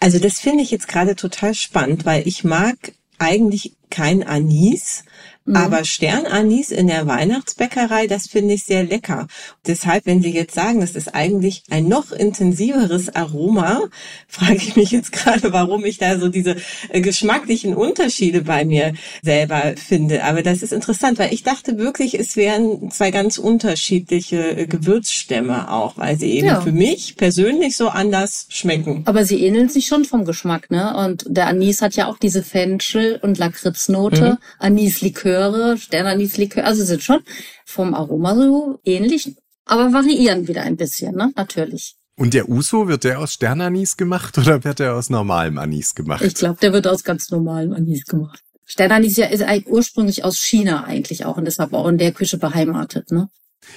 Also 0.00 0.18
das 0.18 0.38
finde 0.38 0.62
ich 0.62 0.70
jetzt 0.70 0.88
gerade 0.88 1.16
total 1.16 1.54
spannend, 1.54 2.06
weil 2.06 2.26
ich 2.26 2.44
mag 2.44 2.76
eigentlich 3.18 3.75
kein 3.96 4.22
Anis, 4.26 5.04
Mhm. 5.48 5.56
aber 5.56 5.84
Sternanis 5.84 6.72
in 6.72 6.88
der 6.88 7.06
Weihnachtsbäckerei, 7.06 8.08
das 8.08 8.26
finde 8.26 8.54
ich 8.54 8.64
sehr 8.64 8.82
lecker. 8.82 9.28
Deshalb, 9.64 10.04
wenn 10.04 10.20
Sie 10.20 10.32
jetzt 10.32 10.56
sagen, 10.56 10.80
das 10.80 10.96
ist 10.96 11.14
eigentlich 11.14 11.62
ein 11.70 11.86
noch 11.86 12.10
intensiveres 12.10 13.14
Aroma, 13.14 13.82
frage 14.28 14.56
ich 14.56 14.74
mich 14.74 14.90
jetzt 14.90 15.12
gerade, 15.12 15.52
warum 15.52 15.84
ich 15.84 15.98
da 15.98 16.18
so 16.18 16.28
diese 16.28 16.56
äh, 16.88 17.00
geschmacklichen 17.00 17.76
Unterschiede 17.76 18.40
bei 18.42 18.64
mir 18.64 18.94
selber 19.22 19.74
finde. 19.76 20.24
Aber 20.24 20.42
das 20.42 20.62
ist 20.64 20.72
interessant, 20.72 21.20
weil 21.20 21.32
ich 21.32 21.44
dachte 21.44 21.78
wirklich, 21.78 22.18
es 22.18 22.34
wären 22.36 22.90
zwei 22.90 23.12
ganz 23.12 23.38
unterschiedliche 23.38 24.56
äh, 24.56 24.66
Gewürzstämme 24.66 25.70
auch, 25.70 25.96
weil 25.96 26.18
sie 26.18 26.30
eben 26.32 26.46
Ja. 26.48 26.60
für 26.60 26.72
mich 26.72 27.14
persönlich 27.16 27.76
so 27.76 27.88
anders 27.88 28.46
schmecken. 28.48 29.02
Aber 29.06 29.24
sie 29.24 29.40
ähneln 29.44 29.68
sich 29.68 29.86
schon 29.86 30.04
vom 30.04 30.24
Geschmack, 30.24 30.72
ne? 30.72 30.96
Und 30.96 31.24
der 31.28 31.46
Anis 31.46 31.82
hat 31.82 31.94
ja 31.94 32.08
auch 32.08 32.18
diese 32.18 32.42
Fenchel- 32.42 33.20
und 33.22 33.38
Lakritznote, 33.86 34.30
Mhm. 34.30 34.38
Anisliköre, 34.58 35.78
Sternanislikör, 35.78 36.64
also 36.64 36.84
sind 36.84 37.02
schon 37.02 37.20
vom 37.64 37.94
Aroma 37.94 38.34
so 38.34 38.78
ähnlich, 38.84 39.34
aber 39.64 39.92
variieren 39.92 40.48
wieder 40.48 40.62
ein 40.62 40.76
bisschen, 40.76 41.14
ne? 41.14 41.32
Natürlich. 41.36 41.96
Und 42.18 42.32
der 42.32 42.48
Uso, 42.48 42.88
wird 42.88 43.04
der 43.04 43.18
aus 43.18 43.34
Sternanis 43.34 43.96
gemacht 43.96 44.38
oder 44.38 44.64
wird 44.64 44.78
der 44.78 44.94
aus 44.94 45.10
normalem 45.10 45.58
Anis 45.58 45.94
gemacht? 45.94 46.24
Ich 46.24 46.34
glaube, 46.34 46.58
der 46.60 46.72
wird 46.72 46.86
aus 46.86 47.04
ganz 47.04 47.30
normalem 47.30 47.72
Anis 47.72 48.04
gemacht. 48.04 48.40
Sternanis 48.64 49.16
ja 49.16 49.26
ist 49.26 49.42
eigentlich 49.42 49.68
ursprünglich 49.68 50.24
aus 50.24 50.38
China 50.38 50.84
eigentlich 50.84 51.24
auch 51.24 51.36
und 51.36 51.44
deshalb 51.44 51.72
auch 51.72 51.86
in 51.88 51.98
der 51.98 52.12
Küche 52.12 52.38
beheimatet, 52.38 53.10
ne? 53.10 53.28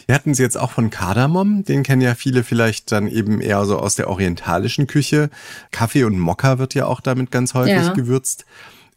Wir 0.06 0.14
hatten 0.14 0.36
Sie 0.36 0.44
jetzt 0.44 0.58
auch 0.58 0.70
von 0.70 0.92
Kardamom, 0.92 1.64
den 1.64 1.82
kennen 1.82 2.02
ja 2.02 2.14
viele 2.14 2.44
vielleicht 2.44 2.92
dann 2.92 3.08
eben 3.08 3.42
eher 3.42 3.66
so 3.66 3.80
aus 3.80 3.96
der 3.96 4.08
orientalischen 4.08 4.86
Küche. 4.86 5.32
Kaffee 5.72 6.04
und 6.04 6.20
Mokka 6.20 6.60
wird 6.60 6.76
ja 6.76 6.86
auch 6.86 7.02
damit 7.02 7.32
ganz 7.32 7.56
häufig 7.56 7.74
ja. 7.74 7.94
gewürzt. 7.94 8.46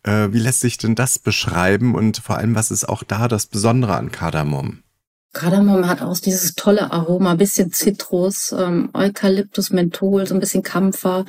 Äh, 0.02 0.32
wie 0.32 0.38
lässt 0.38 0.60
sich 0.60 0.78
denn 0.78 0.94
das 0.94 1.18
beschreiben 1.18 1.94
und 1.94 2.18
vor 2.18 2.36
allem, 2.36 2.54
was 2.54 2.70
ist 2.70 2.88
auch 2.88 3.02
da 3.02 3.28
das 3.28 3.46
Besondere 3.46 3.96
an 3.96 4.10
Kardamom? 4.10 4.82
Kardamom 5.32 5.88
hat 5.88 6.02
auch 6.02 6.18
dieses 6.18 6.54
tolle 6.54 6.92
Aroma, 6.92 7.34
bisschen 7.36 7.72
Zitrus, 7.72 8.52
ähm, 8.52 8.90
Eukalyptus, 8.92 9.70
Menthol, 9.70 10.26
so 10.26 10.34
ein 10.34 10.40
bisschen 10.40 10.62
Kampfer. 10.62 11.24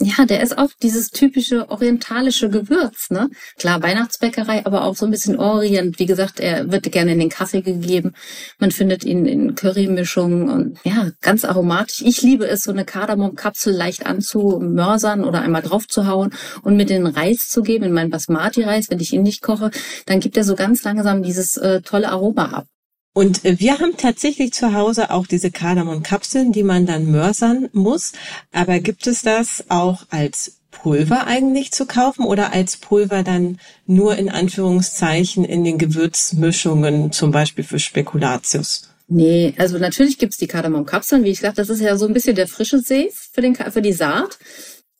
Ja, 0.00 0.24
der 0.24 0.42
ist 0.42 0.56
auch 0.56 0.70
dieses 0.80 1.10
typische 1.10 1.68
orientalische 1.70 2.48
Gewürz, 2.48 3.10
ne? 3.10 3.28
Klar, 3.58 3.82
Weihnachtsbäckerei, 3.82 4.64
aber 4.64 4.84
auch 4.84 4.96
so 4.96 5.04
ein 5.04 5.10
bisschen 5.10 5.38
Orient. 5.38 5.98
Wie 5.98 6.06
gesagt, 6.06 6.40
er 6.40 6.72
wird 6.72 6.90
gerne 6.90 7.12
in 7.12 7.18
den 7.18 7.28
Kaffee 7.28 7.60
gegeben. 7.60 8.14
Man 8.58 8.70
findet 8.70 9.04
ihn 9.04 9.26
in 9.26 9.54
Currymischungen 9.54 10.48
und 10.48 10.78
ja, 10.84 11.10
ganz 11.20 11.44
aromatisch. 11.44 12.00
Ich 12.00 12.22
liebe 12.22 12.46
es, 12.46 12.62
so 12.62 12.70
eine 12.72 12.86
Kardamom-Kapsel 12.86 13.74
leicht 13.74 14.06
anzumörsern 14.06 15.24
oder 15.24 15.42
einmal 15.42 15.62
draufzuhauen 15.62 16.32
und 16.62 16.76
mit 16.76 16.88
den 16.88 17.06
Reis 17.06 17.48
zu 17.50 17.62
geben, 17.62 17.84
in 17.84 17.92
meinen 17.92 18.10
Basmati-Reis, 18.10 18.90
wenn 18.90 19.00
ich 19.00 19.12
ihn 19.12 19.22
nicht 19.22 19.42
koche, 19.42 19.70
dann 20.06 20.20
gibt 20.20 20.38
er 20.38 20.44
so 20.44 20.54
ganz 20.54 20.82
langsam 20.84 21.22
dieses 21.22 21.58
äh, 21.58 21.82
tolle 21.82 22.08
Aroma 22.08 22.46
ab. 22.46 22.66
Und 23.14 23.44
wir 23.44 23.78
haben 23.78 23.96
tatsächlich 23.98 24.52
zu 24.54 24.72
Hause 24.72 25.10
auch 25.10 25.26
diese 25.26 25.50
Kardamom-Kapseln, 25.50 26.52
die 26.52 26.62
man 26.62 26.86
dann 26.86 27.10
mörsern 27.10 27.68
muss. 27.72 28.12
Aber 28.52 28.80
gibt 28.80 29.06
es 29.06 29.22
das 29.22 29.64
auch 29.68 30.04
als 30.08 30.56
Pulver 30.70 31.26
eigentlich 31.26 31.72
zu 31.72 31.84
kaufen 31.84 32.24
oder 32.24 32.54
als 32.54 32.78
Pulver 32.78 33.22
dann 33.22 33.60
nur 33.86 34.16
in 34.16 34.30
Anführungszeichen 34.30 35.44
in 35.44 35.62
den 35.62 35.76
Gewürzmischungen, 35.76 37.12
zum 37.12 37.30
Beispiel 37.30 37.64
für 37.64 37.78
Spekulatius? 37.78 38.88
Nee, 39.08 39.54
also 39.58 39.76
natürlich 39.76 40.16
gibt's 40.16 40.38
die 40.38 40.46
Kardamom-Kapseln. 40.46 41.22
Wie 41.22 41.28
ich 41.28 41.40
gesagt, 41.40 41.58
das 41.58 41.68
ist 41.68 41.80
ja 41.80 41.96
so 41.98 42.06
ein 42.06 42.14
bisschen 42.14 42.34
der 42.34 42.48
frische 42.48 42.78
See 42.78 43.10
für, 43.12 43.42
den, 43.42 43.54
für 43.54 43.82
die 43.82 43.92
Saat. 43.92 44.38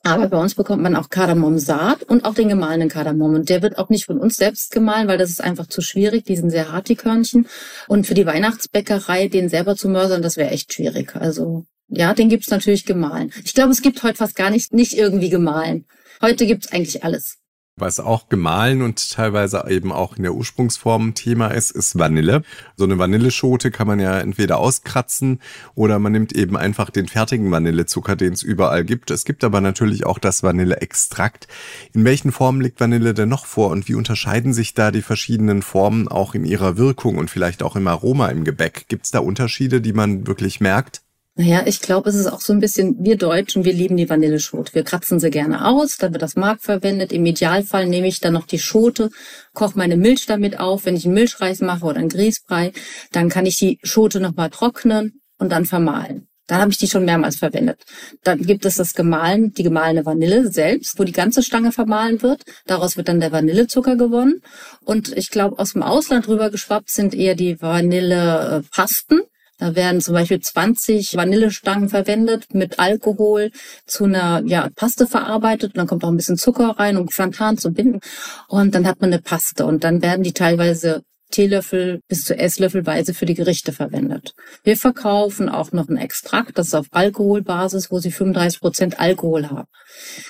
Aber 0.04 0.28
bei 0.28 0.36
uns 0.36 0.56
bekommt 0.56 0.82
man 0.82 0.96
auch 0.96 1.10
Kardamomsaat 1.10 2.02
und 2.02 2.24
auch 2.24 2.34
den 2.34 2.48
gemahlenen 2.48 2.88
Kardamom. 2.88 3.34
Und 3.34 3.48
der 3.48 3.62
wird 3.62 3.78
auch 3.78 3.88
nicht 3.88 4.06
von 4.06 4.18
uns 4.18 4.34
selbst 4.34 4.72
gemahlen, 4.72 5.06
weil 5.06 5.18
das 5.18 5.30
ist 5.30 5.40
einfach 5.40 5.66
zu 5.68 5.80
schwierig. 5.80 6.24
Die 6.24 6.36
sind 6.36 6.50
sehr 6.50 6.72
hart, 6.72 6.88
die 6.88 6.96
Körnchen. 6.96 7.46
Und 7.86 8.06
für 8.06 8.14
die 8.14 8.26
Weihnachtsbäckerei, 8.26 9.28
den 9.28 9.48
selber 9.48 9.76
zu 9.76 9.88
mörsern, 9.88 10.22
das 10.22 10.36
wäre 10.36 10.50
echt 10.50 10.72
schwierig. 10.72 11.14
Also 11.14 11.66
ja, 11.88 12.14
den 12.14 12.28
gibt's 12.28 12.50
natürlich 12.50 12.84
gemahlen. 12.84 13.32
Ich 13.44 13.54
glaube, 13.54 13.70
es 13.70 13.82
gibt 13.82 14.02
heute 14.02 14.16
fast 14.16 14.34
gar 14.34 14.50
nicht, 14.50 14.72
nicht 14.72 14.94
irgendwie 14.94 15.28
gemahlen. 15.28 15.86
Heute 16.20 16.46
gibt's 16.46 16.72
eigentlich 16.72 17.04
alles. 17.04 17.38
Was 17.82 17.98
auch 17.98 18.28
gemahlen 18.28 18.80
und 18.80 19.10
teilweise 19.10 19.64
eben 19.68 19.90
auch 19.90 20.16
in 20.16 20.22
der 20.22 20.34
Ursprungsform 20.34 21.14
Thema 21.14 21.48
ist, 21.48 21.72
ist 21.72 21.98
Vanille. 21.98 22.44
So 22.76 22.84
eine 22.84 22.96
Vanilleschote 22.96 23.72
kann 23.72 23.88
man 23.88 23.98
ja 23.98 24.20
entweder 24.20 24.58
auskratzen 24.58 25.40
oder 25.74 25.98
man 25.98 26.12
nimmt 26.12 26.32
eben 26.32 26.56
einfach 26.56 26.90
den 26.90 27.08
fertigen 27.08 27.50
Vanillezucker, 27.50 28.14
den 28.14 28.34
es 28.34 28.44
überall 28.44 28.84
gibt. 28.84 29.10
Es 29.10 29.24
gibt 29.24 29.42
aber 29.42 29.60
natürlich 29.60 30.06
auch 30.06 30.20
das 30.20 30.44
Vanilleextrakt. 30.44 31.48
In 31.92 32.04
welchen 32.04 32.30
Formen 32.30 32.60
liegt 32.60 32.78
Vanille 32.78 33.14
denn 33.14 33.28
noch 33.28 33.46
vor 33.46 33.70
und 33.70 33.88
wie 33.88 33.96
unterscheiden 33.96 34.52
sich 34.52 34.74
da 34.74 34.92
die 34.92 35.02
verschiedenen 35.02 35.60
Formen 35.60 36.06
auch 36.06 36.36
in 36.36 36.44
ihrer 36.44 36.76
Wirkung 36.76 37.18
und 37.18 37.30
vielleicht 37.30 37.64
auch 37.64 37.74
im 37.74 37.88
Aroma 37.88 38.28
im 38.28 38.44
Gebäck? 38.44 38.84
Gibt 38.86 39.06
es 39.06 39.10
da 39.10 39.18
Unterschiede, 39.18 39.80
die 39.80 39.92
man 39.92 40.28
wirklich 40.28 40.60
merkt? 40.60 41.01
Naja, 41.34 41.62
ich 41.64 41.80
glaube, 41.80 42.10
es 42.10 42.14
ist 42.14 42.26
auch 42.26 42.42
so 42.42 42.52
ein 42.52 42.60
bisschen, 42.60 42.96
wir 43.02 43.16
Deutschen, 43.16 43.64
wir 43.64 43.72
lieben 43.72 43.96
die 43.96 44.10
Vanilleschote. 44.10 44.74
Wir 44.74 44.84
kratzen 44.84 45.18
sie 45.18 45.30
gerne 45.30 45.66
aus, 45.66 45.96
dann 45.96 46.12
wird 46.12 46.22
das 46.22 46.36
Mark 46.36 46.60
verwendet. 46.60 47.10
Im 47.10 47.24
Idealfall 47.24 47.86
nehme 47.86 48.06
ich 48.06 48.20
dann 48.20 48.34
noch 48.34 48.46
die 48.46 48.58
Schote, 48.58 49.08
koche 49.54 49.78
meine 49.78 49.96
Milch 49.96 50.26
damit 50.26 50.60
auf. 50.60 50.84
Wenn 50.84 50.94
ich 50.94 51.06
einen 51.06 51.14
Milchreis 51.14 51.60
mache 51.60 51.86
oder 51.86 52.00
einen 52.00 52.10
Grießbrei, 52.10 52.72
dann 53.12 53.30
kann 53.30 53.46
ich 53.46 53.56
die 53.56 53.78
Schote 53.82 54.20
nochmal 54.20 54.50
trocknen 54.50 55.22
und 55.38 55.50
dann 55.50 55.64
vermahlen. 55.64 56.28
Dann 56.48 56.60
habe 56.60 56.70
ich 56.70 56.76
die 56.76 56.88
schon 56.88 57.06
mehrmals 57.06 57.36
verwendet. 57.36 57.80
Dann 58.24 58.42
gibt 58.42 58.66
es 58.66 58.74
das 58.74 58.92
gemahlen, 58.92 59.54
die 59.54 59.62
gemahlene 59.62 60.04
Vanille 60.04 60.52
selbst, 60.52 60.98
wo 60.98 61.04
die 61.04 61.12
ganze 61.12 61.42
Stange 61.42 61.72
vermahlen 61.72 62.20
wird. 62.20 62.42
Daraus 62.66 62.98
wird 62.98 63.08
dann 63.08 63.20
der 63.20 63.32
Vanillezucker 63.32 63.96
gewonnen. 63.96 64.42
Und 64.84 65.16
ich 65.16 65.30
glaube, 65.30 65.58
aus 65.58 65.72
dem 65.72 65.82
Ausland 65.82 66.28
rübergeschwappt 66.28 66.90
sind 66.90 67.14
eher 67.14 67.36
die 67.36 67.62
Vanillepasten 67.62 69.22
da 69.62 69.76
werden 69.76 70.00
zum 70.00 70.14
Beispiel 70.14 70.40
20 70.40 71.16
Vanillestangen 71.16 71.88
verwendet 71.88 72.52
mit 72.52 72.80
Alkohol 72.80 73.52
zu 73.86 74.06
einer 74.06 74.42
ja, 74.44 74.68
Paste 74.74 75.06
verarbeitet. 75.06 75.74
Und 75.74 75.76
dann 75.76 75.86
kommt 75.86 76.02
auch 76.02 76.08
ein 76.08 76.16
bisschen 76.16 76.36
Zucker 76.36 76.70
rein, 76.80 76.96
um 76.96 77.06
Xanthan 77.06 77.56
zu 77.58 77.70
binden. 77.70 78.00
Und 78.48 78.74
dann 78.74 78.88
hat 78.88 79.00
man 79.00 79.12
eine 79.12 79.22
Paste. 79.22 79.64
Und 79.64 79.84
dann 79.84 80.02
werden 80.02 80.24
die 80.24 80.32
teilweise 80.32 81.04
Teelöffel 81.32 82.00
bis 82.06 82.24
zu 82.24 82.38
Esslöffelweise 82.38 83.14
für 83.14 83.26
die 83.26 83.34
Gerichte 83.34 83.72
verwendet. 83.72 84.34
Wir 84.62 84.76
verkaufen 84.76 85.48
auch 85.48 85.72
noch 85.72 85.88
ein 85.88 85.96
Extrakt, 85.96 86.58
das 86.58 86.68
ist 86.68 86.74
auf 86.74 86.86
Alkoholbasis, 86.92 87.90
wo 87.90 87.98
sie 87.98 88.12
35 88.12 88.60
Prozent 88.60 89.00
Alkohol 89.00 89.50
haben. 89.50 89.66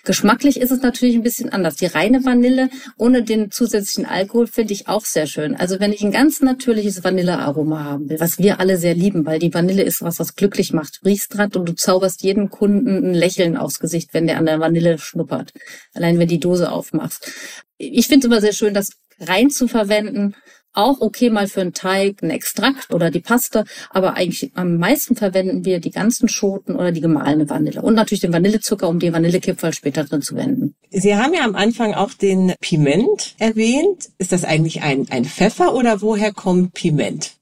Geschmacklich 0.04 0.60
ist 0.60 0.70
es 0.70 0.80
natürlich 0.80 1.14
ein 1.14 1.22
bisschen 1.22 1.50
anders. 1.50 1.76
Die 1.76 1.86
reine 1.86 2.24
Vanille 2.24 2.70
ohne 2.96 3.22
den 3.22 3.50
zusätzlichen 3.50 4.06
Alkohol 4.06 4.46
finde 4.46 4.72
ich 4.72 4.88
auch 4.88 5.04
sehr 5.04 5.26
schön. 5.26 5.54
Also 5.56 5.78
wenn 5.80 5.92
ich 5.92 6.02
ein 6.02 6.12
ganz 6.12 6.40
natürliches 6.40 7.04
Vanillearoma 7.04 7.84
haben 7.84 8.08
will, 8.08 8.20
was 8.20 8.38
wir 8.38 8.60
alle 8.60 8.78
sehr 8.78 8.94
lieben, 8.94 9.26
weil 9.26 9.38
die 9.38 9.52
Vanille 9.52 9.82
ist 9.82 10.02
was, 10.02 10.18
was 10.18 10.34
glücklich 10.34 10.72
macht. 10.72 11.00
Riechst 11.04 11.36
dran 11.36 11.50
und 11.54 11.68
du 11.68 11.74
zauberst 11.74 12.22
jedem 12.22 12.50
Kunden 12.50 13.10
ein 13.10 13.14
Lächeln 13.14 13.56
aufs 13.56 13.80
Gesicht, 13.80 14.14
wenn 14.14 14.26
der 14.26 14.38
an 14.38 14.46
der 14.46 14.60
Vanille 14.60 14.98
schnuppert. 14.98 15.52
Allein 15.94 16.18
wenn 16.18 16.28
die 16.28 16.40
Dose 16.40 16.70
aufmachst. 16.70 17.30
Ich 17.78 18.06
finde 18.06 18.26
es 18.26 18.32
immer 18.32 18.40
sehr 18.40 18.52
schön, 18.52 18.74
das 18.74 18.90
rein 19.18 19.50
zu 19.50 19.68
verwenden 19.68 20.34
auch 20.72 21.00
okay 21.00 21.30
mal 21.30 21.48
für 21.48 21.60
einen 21.60 21.72
Teig, 21.72 22.22
ein 22.22 22.30
Extrakt 22.30 22.92
oder 22.92 23.10
die 23.10 23.20
Paste, 23.20 23.64
aber 23.90 24.14
eigentlich 24.14 24.52
am 24.54 24.76
meisten 24.76 25.16
verwenden 25.16 25.64
wir 25.64 25.80
die 25.80 25.90
ganzen 25.90 26.28
Schoten 26.28 26.76
oder 26.76 26.92
die 26.92 27.00
gemahlene 27.00 27.48
Vanille 27.48 27.82
und 27.82 27.94
natürlich 27.94 28.20
den 28.20 28.32
Vanillezucker, 28.32 28.88
um 28.88 28.98
die 28.98 29.12
Vanillekipferl 29.12 29.72
später 29.72 30.04
drin 30.04 30.22
zu 30.22 30.36
wenden. 30.36 30.74
Sie 30.90 31.16
haben 31.16 31.34
ja 31.34 31.44
am 31.44 31.54
Anfang 31.54 31.94
auch 31.94 32.12
den 32.12 32.54
Piment 32.60 33.34
erwähnt. 33.38 34.10
Ist 34.18 34.32
das 34.32 34.44
eigentlich 34.44 34.82
ein, 34.82 35.06
ein 35.10 35.24
Pfeffer 35.24 35.74
oder 35.74 36.02
woher 36.02 36.32
kommt 36.32 36.74
Piment? 36.74 37.32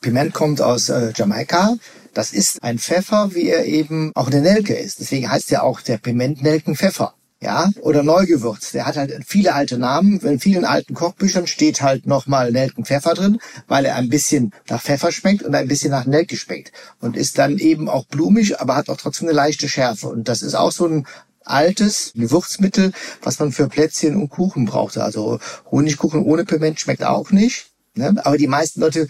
Piment 0.00 0.34
kommt 0.34 0.60
aus 0.60 0.88
äh, 0.88 1.12
Jamaika. 1.14 1.76
Das 2.14 2.32
ist 2.32 2.62
ein 2.62 2.78
Pfeffer, 2.78 3.30
wie 3.34 3.48
er 3.48 3.66
eben 3.66 4.10
auch 4.14 4.28
eine 4.28 4.40
Nelke 4.40 4.74
ist. 4.74 5.00
Deswegen 5.00 5.30
heißt 5.30 5.50
ja 5.50 5.62
auch 5.62 5.82
der 5.82 5.98
Pimentnelkenpfeffer 5.98 7.14
ja, 7.42 7.70
oder 7.82 8.02
Neugewürz. 8.02 8.72
Der 8.72 8.86
hat 8.86 8.96
halt 8.96 9.12
viele 9.26 9.54
alte 9.54 9.76
Namen. 9.76 10.20
In 10.20 10.40
vielen 10.40 10.64
alten 10.64 10.94
Kochbüchern 10.94 11.46
steht 11.46 11.82
halt 11.82 12.06
nochmal 12.06 12.50
Nelkenpfeffer 12.50 13.14
drin, 13.14 13.38
weil 13.66 13.84
er 13.84 13.96
ein 13.96 14.08
bisschen 14.08 14.52
nach 14.68 14.82
Pfeffer 14.82 15.12
schmeckt 15.12 15.42
und 15.42 15.54
ein 15.54 15.68
bisschen 15.68 15.90
nach 15.90 16.06
Nelke 16.06 16.36
schmeckt. 16.36 16.72
Und 17.00 17.16
ist 17.16 17.38
dann 17.38 17.58
eben 17.58 17.90
auch 17.90 18.06
blumig, 18.06 18.58
aber 18.60 18.74
hat 18.74 18.88
auch 18.88 18.96
trotzdem 18.96 19.28
eine 19.28 19.36
leichte 19.36 19.68
Schärfe. 19.68 20.08
Und 20.08 20.28
das 20.28 20.40
ist 20.40 20.54
auch 20.54 20.72
so 20.72 20.86
ein 20.86 21.06
altes 21.44 22.12
Gewürzmittel, 22.14 22.92
was 23.22 23.38
man 23.38 23.52
für 23.52 23.68
Plätzchen 23.68 24.16
und 24.16 24.30
Kuchen 24.30 24.64
brauchte. 24.64 25.04
Also 25.04 25.38
Honigkuchen 25.70 26.22
ohne 26.22 26.44
Piment 26.44 26.80
schmeckt 26.80 27.04
auch 27.04 27.30
nicht. 27.30 27.66
Ne? 27.94 28.14
Aber 28.24 28.38
die 28.38 28.48
meisten 28.48 28.80
Leute 28.80 29.08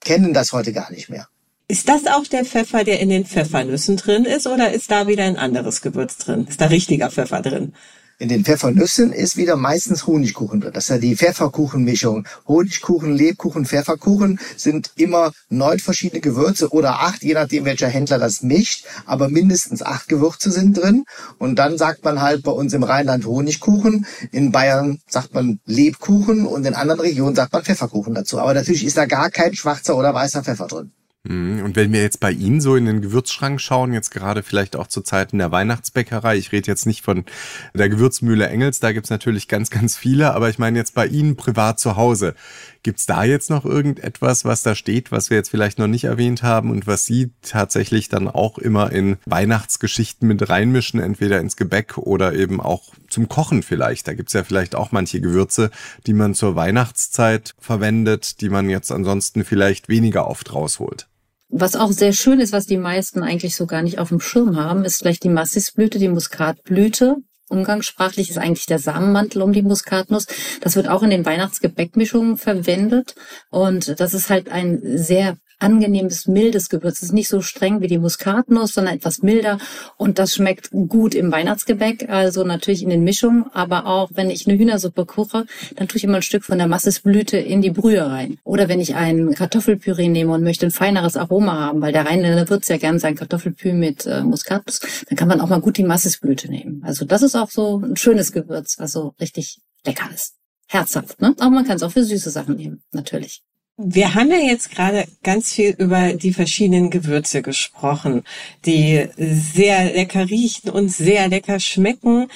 kennen 0.00 0.34
das 0.34 0.52
heute 0.52 0.72
gar 0.72 0.90
nicht 0.90 1.08
mehr. 1.08 1.28
Ist 1.66 1.88
das 1.88 2.06
auch 2.06 2.26
der 2.26 2.44
Pfeffer, 2.44 2.84
der 2.84 3.00
in 3.00 3.08
den 3.08 3.24
Pfeffernüssen 3.24 3.96
drin 3.96 4.26
ist, 4.26 4.46
oder 4.46 4.72
ist 4.72 4.90
da 4.90 5.06
wieder 5.06 5.24
ein 5.24 5.38
anderes 5.38 5.80
Gewürz 5.80 6.18
drin? 6.18 6.46
Ist 6.46 6.60
da 6.60 6.66
richtiger 6.66 7.10
Pfeffer 7.10 7.40
drin? 7.40 7.72
In 8.18 8.28
den 8.28 8.44
Pfeffernüssen 8.44 9.12
ist 9.12 9.38
wieder 9.38 9.56
meistens 9.56 10.06
Honigkuchen 10.06 10.60
drin. 10.60 10.72
Das 10.74 10.84
ist 10.84 10.90
ja 10.90 10.98
die 10.98 11.16
Pfefferkuchenmischung. 11.16 12.28
Honigkuchen, 12.46 13.16
Lebkuchen, 13.16 13.64
Pfefferkuchen 13.64 14.38
sind 14.58 14.90
immer 14.96 15.32
neun 15.48 15.78
verschiedene 15.78 16.20
Gewürze 16.20 16.68
oder 16.68 17.00
acht, 17.00 17.22
je 17.22 17.32
nachdem 17.32 17.64
welcher 17.64 17.88
Händler 17.88 18.18
das 18.18 18.42
mischt. 18.42 18.84
Aber 19.06 19.30
mindestens 19.30 19.82
acht 19.82 20.08
Gewürze 20.08 20.50
sind 20.50 20.76
drin. 20.76 21.04
Und 21.38 21.58
dann 21.58 21.78
sagt 21.78 22.04
man 22.04 22.20
halt 22.20 22.42
bei 22.42 22.52
uns 22.52 22.74
im 22.74 22.82
Rheinland 22.82 23.24
Honigkuchen. 23.24 24.06
In 24.32 24.52
Bayern 24.52 25.00
sagt 25.08 25.32
man 25.32 25.60
Lebkuchen 25.64 26.46
und 26.46 26.66
in 26.66 26.74
anderen 26.74 27.00
Regionen 27.00 27.34
sagt 27.34 27.54
man 27.54 27.64
Pfefferkuchen 27.64 28.14
dazu. 28.14 28.38
Aber 28.38 28.52
natürlich 28.52 28.84
ist 28.84 28.98
da 28.98 29.06
gar 29.06 29.30
kein 29.30 29.54
schwarzer 29.54 29.96
oder 29.96 30.12
weißer 30.12 30.44
Pfeffer 30.44 30.66
drin. 30.66 30.92
Mhm. 31.26 31.62
Und 31.64 31.74
wenn 31.76 31.92
wir 31.92 32.02
jetzt 32.02 32.20
bei 32.20 32.30
Ihnen 32.30 32.60
so 32.60 32.76
in 32.76 32.84
den 32.84 33.00
Gewürzschrank 33.00 33.58
schauen, 33.58 33.94
jetzt 33.94 34.10
gerade 34.10 34.42
vielleicht 34.42 34.76
auch 34.76 34.86
zu 34.86 35.00
Zeiten 35.00 35.38
der 35.38 35.50
Weihnachtsbäckerei, 35.50 36.36
ich 36.36 36.52
rede 36.52 36.66
jetzt 36.66 36.86
nicht 36.86 37.02
von 37.02 37.24
der 37.72 37.88
Gewürzmühle 37.88 38.46
Engels, 38.46 38.78
da 38.78 38.92
gibt's 38.92 39.08
natürlich 39.08 39.48
ganz, 39.48 39.70
ganz 39.70 39.96
viele, 39.96 40.34
aber 40.34 40.50
ich 40.50 40.58
meine 40.58 40.78
jetzt 40.78 40.94
bei 40.94 41.06
Ihnen 41.06 41.36
privat 41.36 41.80
zu 41.80 41.96
Hause. 41.96 42.34
Gibt's 42.82 43.06
da 43.06 43.24
jetzt 43.24 43.48
noch 43.48 43.64
irgendetwas, 43.64 44.44
was 44.44 44.62
da 44.62 44.74
steht, 44.74 45.10
was 45.10 45.30
wir 45.30 45.38
jetzt 45.38 45.48
vielleicht 45.48 45.78
noch 45.78 45.86
nicht 45.86 46.04
erwähnt 46.04 46.42
haben 46.42 46.70
und 46.70 46.86
was 46.86 47.06
Sie 47.06 47.30
tatsächlich 47.40 48.10
dann 48.10 48.28
auch 48.28 48.58
immer 48.58 48.92
in 48.92 49.16
Weihnachtsgeschichten 49.24 50.28
mit 50.28 50.50
reinmischen, 50.50 51.00
entweder 51.00 51.40
ins 51.40 51.56
Gebäck 51.56 51.96
oder 51.96 52.34
eben 52.34 52.60
auch 52.60 52.92
zum 53.08 53.30
Kochen 53.30 53.62
vielleicht? 53.62 54.06
Da 54.08 54.12
gibt's 54.12 54.34
ja 54.34 54.44
vielleicht 54.44 54.74
auch 54.74 54.92
manche 54.92 55.22
Gewürze, 55.22 55.70
die 56.06 56.12
man 56.12 56.34
zur 56.34 56.54
Weihnachtszeit 56.54 57.54
verwendet, 57.58 58.42
die 58.42 58.50
man 58.50 58.68
jetzt 58.68 58.92
ansonsten 58.92 59.46
vielleicht 59.46 59.88
weniger 59.88 60.28
oft 60.28 60.52
rausholt. 60.52 61.08
Was 61.48 61.76
auch 61.76 61.92
sehr 61.92 62.12
schön 62.12 62.40
ist, 62.40 62.52
was 62.52 62.66
die 62.66 62.78
meisten 62.78 63.22
eigentlich 63.22 63.54
so 63.54 63.66
gar 63.66 63.82
nicht 63.82 63.98
auf 63.98 64.08
dem 64.08 64.20
Schirm 64.20 64.56
haben, 64.56 64.84
ist 64.84 64.98
vielleicht 64.98 65.24
die 65.24 65.28
Massisblüte, 65.28 65.98
die 65.98 66.08
Muskatblüte. 66.08 67.16
Umgangssprachlich 67.48 68.30
ist 68.30 68.38
eigentlich 68.38 68.66
der 68.66 68.78
Samenmantel 68.78 69.42
um 69.42 69.52
die 69.52 69.62
Muskatnuss. 69.62 70.26
Das 70.60 70.76
wird 70.76 70.88
auch 70.88 71.02
in 71.02 71.10
den 71.10 71.26
Weihnachtsgebäckmischungen 71.26 72.38
verwendet. 72.38 73.14
Und 73.50 74.00
das 74.00 74.14
ist 74.14 74.30
halt 74.30 74.48
ein 74.48 74.80
sehr 74.82 75.36
angenehmes, 75.64 76.28
mildes 76.28 76.68
Gewürz. 76.68 76.98
Es 76.98 77.04
ist 77.04 77.12
nicht 77.12 77.28
so 77.28 77.40
streng 77.40 77.80
wie 77.80 77.88
die 77.88 77.98
Muskatnuss, 77.98 78.74
sondern 78.74 78.94
etwas 78.94 79.22
milder. 79.22 79.58
Und 79.96 80.18
das 80.18 80.34
schmeckt 80.34 80.70
gut 80.70 81.14
im 81.14 81.32
Weihnachtsgebäck, 81.32 82.08
also 82.10 82.44
natürlich 82.44 82.82
in 82.82 82.90
den 82.90 83.02
Mischungen. 83.02 83.46
Aber 83.52 83.86
auch, 83.86 84.10
wenn 84.12 84.30
ich 84.30 84.46
eine 84.46 84.58
Hühnersuppe 84.58 85.06
koche, 85.06 85.46
dann 85.76 85.88
tue 85.88 85.96
ich 85.96 86.04
immer 86.04 86.16
ein 86.16 86.22
Stück 86.22 86.44
von 86.44 86.58
der 86.58 86.66
Massesblüte 86.68 87.38
in 87.38 87.62
die 87.62 87.70
Brühe 87.70 88.04
rein. 88.06 88.38
Oder 88.44 88.68
wenn 88.68 88.80
ich 88.80 88.94
ein 88.94 89.34
Kartoffelpüree 89.34 90.08
nehme 90.08 90.32
und 90.32 90.44
möchte 90.44 90.66
ein 90.66 90.70
feineres 90.70 91.16
Aroma 91.16 91.58
haben, 91.58 91.80
weil 91.80 91.92
der 91.92 92.04
Rheinländer 92.06 92.48
wird 92.50 92.68
ja 92.68 92.76
gern 92.76 92.98
sein 92.98 93.14
Kartoffelpüree 93.14 93.72
mit 93.72 94.04
äh, 94.04 94.22
Muskatnuss, 94.22 94.80
dann 95.08 95.16
kann 95.16 95.28
man 95.28 95.40
auch 95.40 95.48
mal 95.48 95.60
gut 95.60 95.78
die 95.78 95.84
Massesblüte 95.84 96.50
nehmen. 96.50 96.82
Also 96.84 97.06
das 97.06 97.22
ist 97.22 97.34
auch 97.34 97.50
so 97.50 97.80
ein 97.80 97.96
schönes 97.96 98.32
Gewürz, 98.32 98.76
was 98.78 98.92
so 98.92 99.14
richtig 99.18 99.60
lecker 99.86 100.10
ist. 100.14 100.34
Herzhaft, 100.66 101.20
ne? 101.20 101.34
Aber 101.38 101.50
man 101.50 101.64
kann 101.64 101.76
es 101.76 101.82
auch 101.82 101.92
für 101.92 102.04
süße 102.04 102.30
Sachen 102.30 102.56
nehmen, 102.56 102.82
natürlich. 102.92 103.42
Wir 103.76 104.14
haben 104.14 104.30
ja 104.30 104.38
jetzt 104.38 104.70
gerade 104.70 105.04
ganz 105.24 105.52
viel 105.52 105.74
über 105.78 106.12
die 106.12 106.32
verschiedenen 106.32 106.90
Gewürze 106.90 107.42
gesprochen, 107.42 108.22
die 108.64 109.08
sehr 109.16 109.92
lecker 109.92 110.30
riechen 110.30 110.70
und 110.70 110.90
sehr 110.90 111.28
lecker 111.28 111.58
schmecken. 111.58 112.28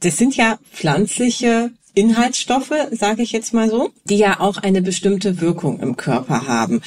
Das 0.00 0.16
sind 0.16 0.36
ja 0.36 0.58
pflanzliche 0.72 1.70
Inhaltsstoffe, 1.94 2.72
sage 2.90 3.22
ich 3.22 3.32
jetzt 3.32 3.52
mal 3.52 3.68
so, 3.68 3.90
die 4.04 4.16
ja 4.16 4.40
auch 4.40 4.56
eine 4.56 4.80
bestimmte 4.80 5.40
Wirkung 5.40 5.80
im 5.80 5.96
Körper 5.96 6.46
haben. 6.46 6.80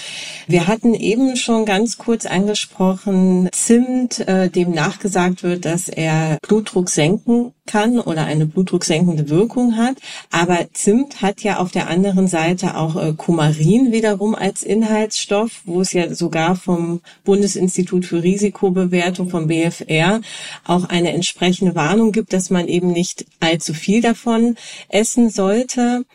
Wir 0.47 0.67
hatten 0.67 0.93
eben 0.93 1.35
schon 1.35 1.65
ganz 1.65 1.97
kurz 1.97 2.25
angesprochen, 2.25 3.49
Zimt, 3.51 4.19
äh, 4.27 4.49
dem 4.49 4.71
nachgesagt 4.71 5.43
wird, 5.43 5.65
dass 5.65 5.89
er 5.89 6.37
Blutdruck 6.41 6.89
senken 6.89 7.51
kann 7.65 7.99
oder 7.99 8.25
eine 8.25 8.45
blutdrucksenkende 8.45 9.29
Wirkung 9.29 9.77
hat. 9.77 9.97
Aber 10.31 10.67
Zimt 10.73 11.21
hat 11.21 11.41
ja 11.41 11.57
auf 11.57 11.71
der 11.71 11.89
anderen 11.89 12.27
Seite 12.27 12.75
auch 12.75 12.95
äh, 12.95 13.13
Kumarin 13.13 13.91
wiederum 13.91 14.35
als 14.35 14.63
Inhaltsstoff, 14.63 15.61
wo 15.65 15.81
es 15.81 15.93
ja 15.93 16.13
sogar 16.13 16.55
vom 16.55 17.01
Bundesinstitut 17.23 18.05
für 18.05 18.21
Risikobewertung 18.21 19.29
vom 19.29 19.47
BFR 19.47 20.21
auch 20.63 20.85
eine 20.89 21.13
entsprechende 21.13 21.75
Warnung 21.75 22.11
gibt, 22.11 22.33
dass 22.33 22.49
man 22.49 22.67
eben 22.67 22.91
nicht 22.91 23.25
allzu 23.39 23.73
viel 23.73 24.01
davon 24.01 24.55
essen 24.95 25.29
sollte. 25.29 26.05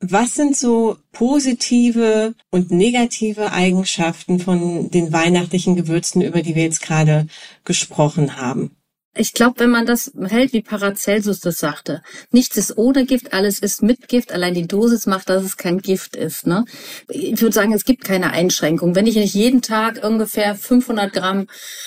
Was 0.00 0.34
sind 0.34 0.56
so 0.56 0.98
positive 1.12 2.34
und 2.50 2.70
negative 2.70 3.52
Eigenschaften 3.52 4.38
von 4.38 4.90
den 4.90 5.12
weihnachtlichen 5.12 5.74
Gewürzen, 5.74 6.20
über 6.20 6.42
die 6.42 6.54
wir 6.54 6.64
jetzt 6.64 6.82
gerade 6.82 7.26
gesprochen 7.64 8.36
haben? 8.36 8.76
Ich 9.18 9.32
glaube, 9.32 9.60
wenn 9.60 9.70
man 9.70 9.86
das 9.86 10.12
hält, 10.28 10.52
wie 10.52 10.60
Paracelsus 10.60 11.40
das 11.40 11.56
sagte, 11.56 12.02
nichts 12.30 12.58
ist 12.58 12.76
ohne 12.76 13.06
Gift, 13.06 13.32
alles 13.32 13.58
ist 13.60 13.82
mit 13.82 14.08
Gift, 14.08 14.30
allein 14.30 14.52
die 14.52 14.66
Dosis 14.66 15.06
macht, 15.06 15.30
dass 15.30 15.42
es 15.42 15.56
kein 15.56 15.78
Gift 15.78 16.16
ist. 16.16 16.46
Ne? 16.46 16.66
Ich 17.08 17.40
würde 17.40 17.54
sagen, 17.54 17.72
es 17.72 17.86
gibt 17.86 18.04
keine 18.04 18.32
Einschränkung. 18.32 18.94
Wenn 18.94 19.06
ich 19.06 19.16
nicht 19.16 19.34
jeden 19.34 19.62
Tag 19.62 20.04
ungefähr 20.04 20.54
500 20.54 21.14
Gramm 21.14 21.46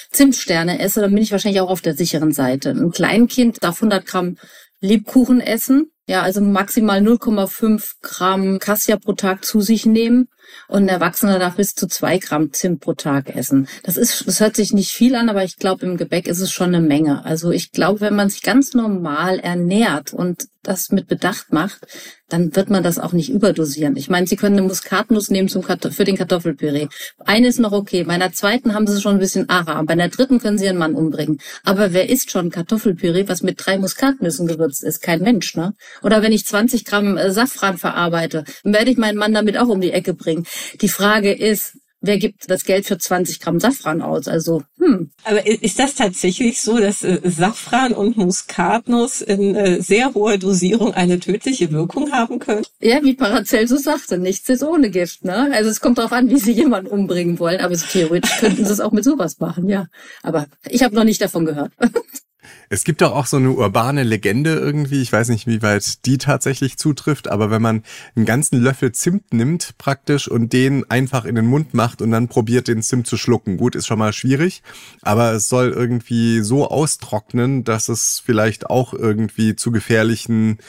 Zimtsterne 0.10 0.80
esse, 0.80 1.02
dann 1.02 1.14
bin 1.14 1.22
ich 1.22 1.32
wahrscheinlich 1.32 1.62
auch 1.62 1.70
auf 1.70 1.82
der 1.82 1.96
sicheren 1.96 2.32
Seite. 2.32 2.72
Ein 2.72 2.90
Kleinkind 2.90 3.58
darf 3.62 3.76
100 3.76 4.08
Gramm 4.08 4.38
Lebkuchen 4.82 5.42
essen, 5.42 5.92
ja, 6.10 6.24
also 6.24 6.42
maximal 6.42 7.02
0,5 7.02 7.98
Gramm 8.02 8.58
Cassia 8.58 8.98
pro 8.98 9.14
Tag 9.14 9.46
zu 9.46 9.62
sich 9.62 9.86
nehmen 9.86 10.28
und 10.68 10.84
ein 10.84 10.90
Erwachsener 10.90 11.40
darf 11.40 11.56
bis 11.56 11.76
zu 11.76 11.88
zwei 11.88 12.18
Gramm 12.18 12.54
Zimt 12.54 12.82
pro 12.82 12.94
Tag 12.94 13.36
essen. 13.36 13.68
Das 13.84 13.98
ist, 13.98 14.28
das 14.28 14.40
hört 14.40 14.56
sich 14.56 14.74
nicht 14.74 14.92
viel 14.92 15.16
an, 15.16 15.30
aber 15.30 15.44
ich 15.44 15.58
glaube, 15.58 15.86
im 15.86 15.98
Gebäck 15.98 16.28
ist 16.28 16.40
es 16.40 16.52
schon 16.52 16.74
eine 16.74 16.82
Menge. 16.82 17.26
Also 17.26 17.52
ich 17.52 17.72
glaube, 17.72 18.02
wenn 18.02 18.16
man 18.16 18.30
sich 18.30 18.42
ganz 18.42 18.74
normal 18.74 19.40
ernährt 19.40 20.14
und 20.14 20.48
das 20.64 20.92
mit 20.92 21.08
Bedacht 21.08 21.54
macht, 21.54 21.88
dann 22.28 22.56
wird 22.56 22.70
man 22.70 22.84
das 22.84 23.00
auch 23.00 23.14
nicht 23.14 23.30
überdosieren. 23.30 23.96
Ich 23.96 24.10
meine, 24.10 24.28
Sie 24.28 24.36
können 24.36 24.58
eine 24.58 24.68
Muskatnuss 24.68 25.30
nehmen 25.30 25.48
zum 25.48 25.64
für 25.64 26.04
den 26.04 26.18
Kartoffelpüree. 26.18 26.88
Eine 27.26 27.48
ist 27.48 27.60
noch 27.60 27.72
okay. 27.72 28.04
Bei 28.04 28.14
einer 28.14 28.32
zweiten 28.32 28.74
haben 28.74 28.86
Sie 28.86 29.02
schon 29.02 29.14
ein 29.14 29.20
bisschen 29.20 29.50
Ara. 29.50 29.82
Bei 29.84 29.96
der 29.96 30.10
dritten 30.10 30.40
können 30.40 30.58
Sie 30.58 30.66
Ihren 30.66 30.78
Mann 30.78 30.96
umbringen. 30.96 31.40
Aber 31.64 31.94
wer 31.94 32.10
isst 32.10 32.32
schon 32.32 32.52
Kartoffelpüree, 32.52 33.28
was 33.28 33.42
mit 33.42 33.66
drei 33.66 33.78
Muskatnüssen 33.78 34.48
gewürzt 34.48 34.84
ist? 34.84 35.02
Kein 35.02 35.22
Mensch, 35.22 35.56
ne? 35.56 35.74
Oder 36.04 36.22
wenn 36.22 36.32
ich 36.32 36.46
20 36.46 36.86
Gramm 36.86 37.18
äh, 37.18 37.32
Safran 37.32 37.78
verarbeite, 37.78 38.44
dann 38.64 38.74
werde 38.74 38.92
ich 38.92 38.98
meinen 38.98 39.18
Mann 39.18 39.34
damit 39.34 39.58
auch 39.58 39.68
um 39.68 39.82
die 39.82 39.92
Ecke 39.92 40.14
bringen. 40.14 40.39
Die 40.82 40.90
Frage 40.90 41.32
ist, 41.32 41.78
wer 42.02 42.18
gibt 42.18 42.50
das 42.50 42.64
Geld 42.64 42.86
für 42.86 42.98
20 42.98 43.40
Gramm 43.40 43.60
Safran 43.60 44.02
aus? 44.02 44.28
Also, 44.28 44.64
hm. 44.78 45.12
Aber 45.24 45.46
ist 45.46 45.80
das 45.80 45.96
tatsächlich 45.96 46.62
so, 46.62 46.78
dass 46.78 47.04
äh, 47.04 47.20
Safran 47.24 47.94
und 47.94 48.18
Muskatnuss 48.18 49.22
in 49.22 49.56
äh, 49.56 49.82
sehr 49.82 50.14
hoher 50.14 50.38
Dosierung 50.38 50.94
eine 50.94 51.20
tödliche 51.20 51.72
Wirkung 51.72 52.12
haben 52.12 52.40
können? 52.40 52.66
Ja, 52.80 53.04
wie 53.04 53.14
Paracelsus 53.14 53.84
sagte, 53.84 54.18
nichts 54.18 54.50
ist 54.50 54.64
ohne 54.64 54.90
Gift. 54.90 55.26
Ne? 55.26 55.52
Also 55.54 55.70
es 55.70 55.82
kommt 55.82 55.98
darauf 55.98 56.14
an, 56.14 56.30
wie 56.30 56.40
sie 56.40 56.52
jemanden 56.52 56.90
umbringen 56.90 57.40
wollen. 57.40 57.60
Aber 57.60 57.76
theoretisch 57.76 58.38
könnten 58.40 58.66
sie 58.66 58.72
es 58.72 58.80
auch 58.80 58.92
mit 58.92 59.04
sowas 59.04 59.40
machen, 59.40 59.68
ja. 59.70 59.88
Aber 60.24 60.48
ich 60.68 60.84
habe 60.84 60.96
noch 60.96 61.04
nicht 61.04 61.22
davon 61.22 61.46
gehört. 61.46 61.72
Es 62.70 62.84
gibt 62.84 63.02
doch 63.02 63.14
auch 63.14 63.26
so 63.26 63.38
eine 63.38 63.52
urbane 63.52 64.04
Legende 64.04 64.54
irgendwie, 64.54 65.02
ich 65.02 65.12
weiß 65.12 65.30
nicht, 65.30 65.48
wie 65.48 65.62
weit 65.62 66.06
die 66.06 66.18
tatsächlich 66.20 66.78
zutrifft, 66.78 67.28
aber 67.28 67.50
wenn 67.50 67.62
man 67.62 67.84
einen 68.16 68.26
ganzen 68.26 68.62
Löffel 68.62 68.92
Zimt 68.92 69.34
nimmt 69.34 69.78
praktisch 69.78 70.28
und 70.28 70.54
den 70.54 70.90
einfach 70.90 71.26
in 71.26 71.36
den 71.36 71.48
Mund 71.48 71.74
macht 71.74 72.02
und 72.02 72.12
dann 72.12 72.28
probiert, 72.28 72.68
den 72.68 72.84
Zimt 72.84 73.08
zu 73.08 73.18
schlucken. 73.18 73.58
Gut, 73.58 73.76
ist 73.76 73.88
schon 73.88 74.00
mal 74.00 74.14
schwierig, 74.14 74.62
aber 75.02 75.32
es 75.34 75.50
soll 75.50 75.70
irgendwie 75.70 76.42
so 76.42 76.68
austrocknen, 76.68 77.64
dass 77.64 77.90
es 77.90 78.22
vielleicht 78.24 78.70
auch 78.70 78.94
irgendwie 78.94 79.56
zu 79.56 79.72
gefährlichen 79.72 80.60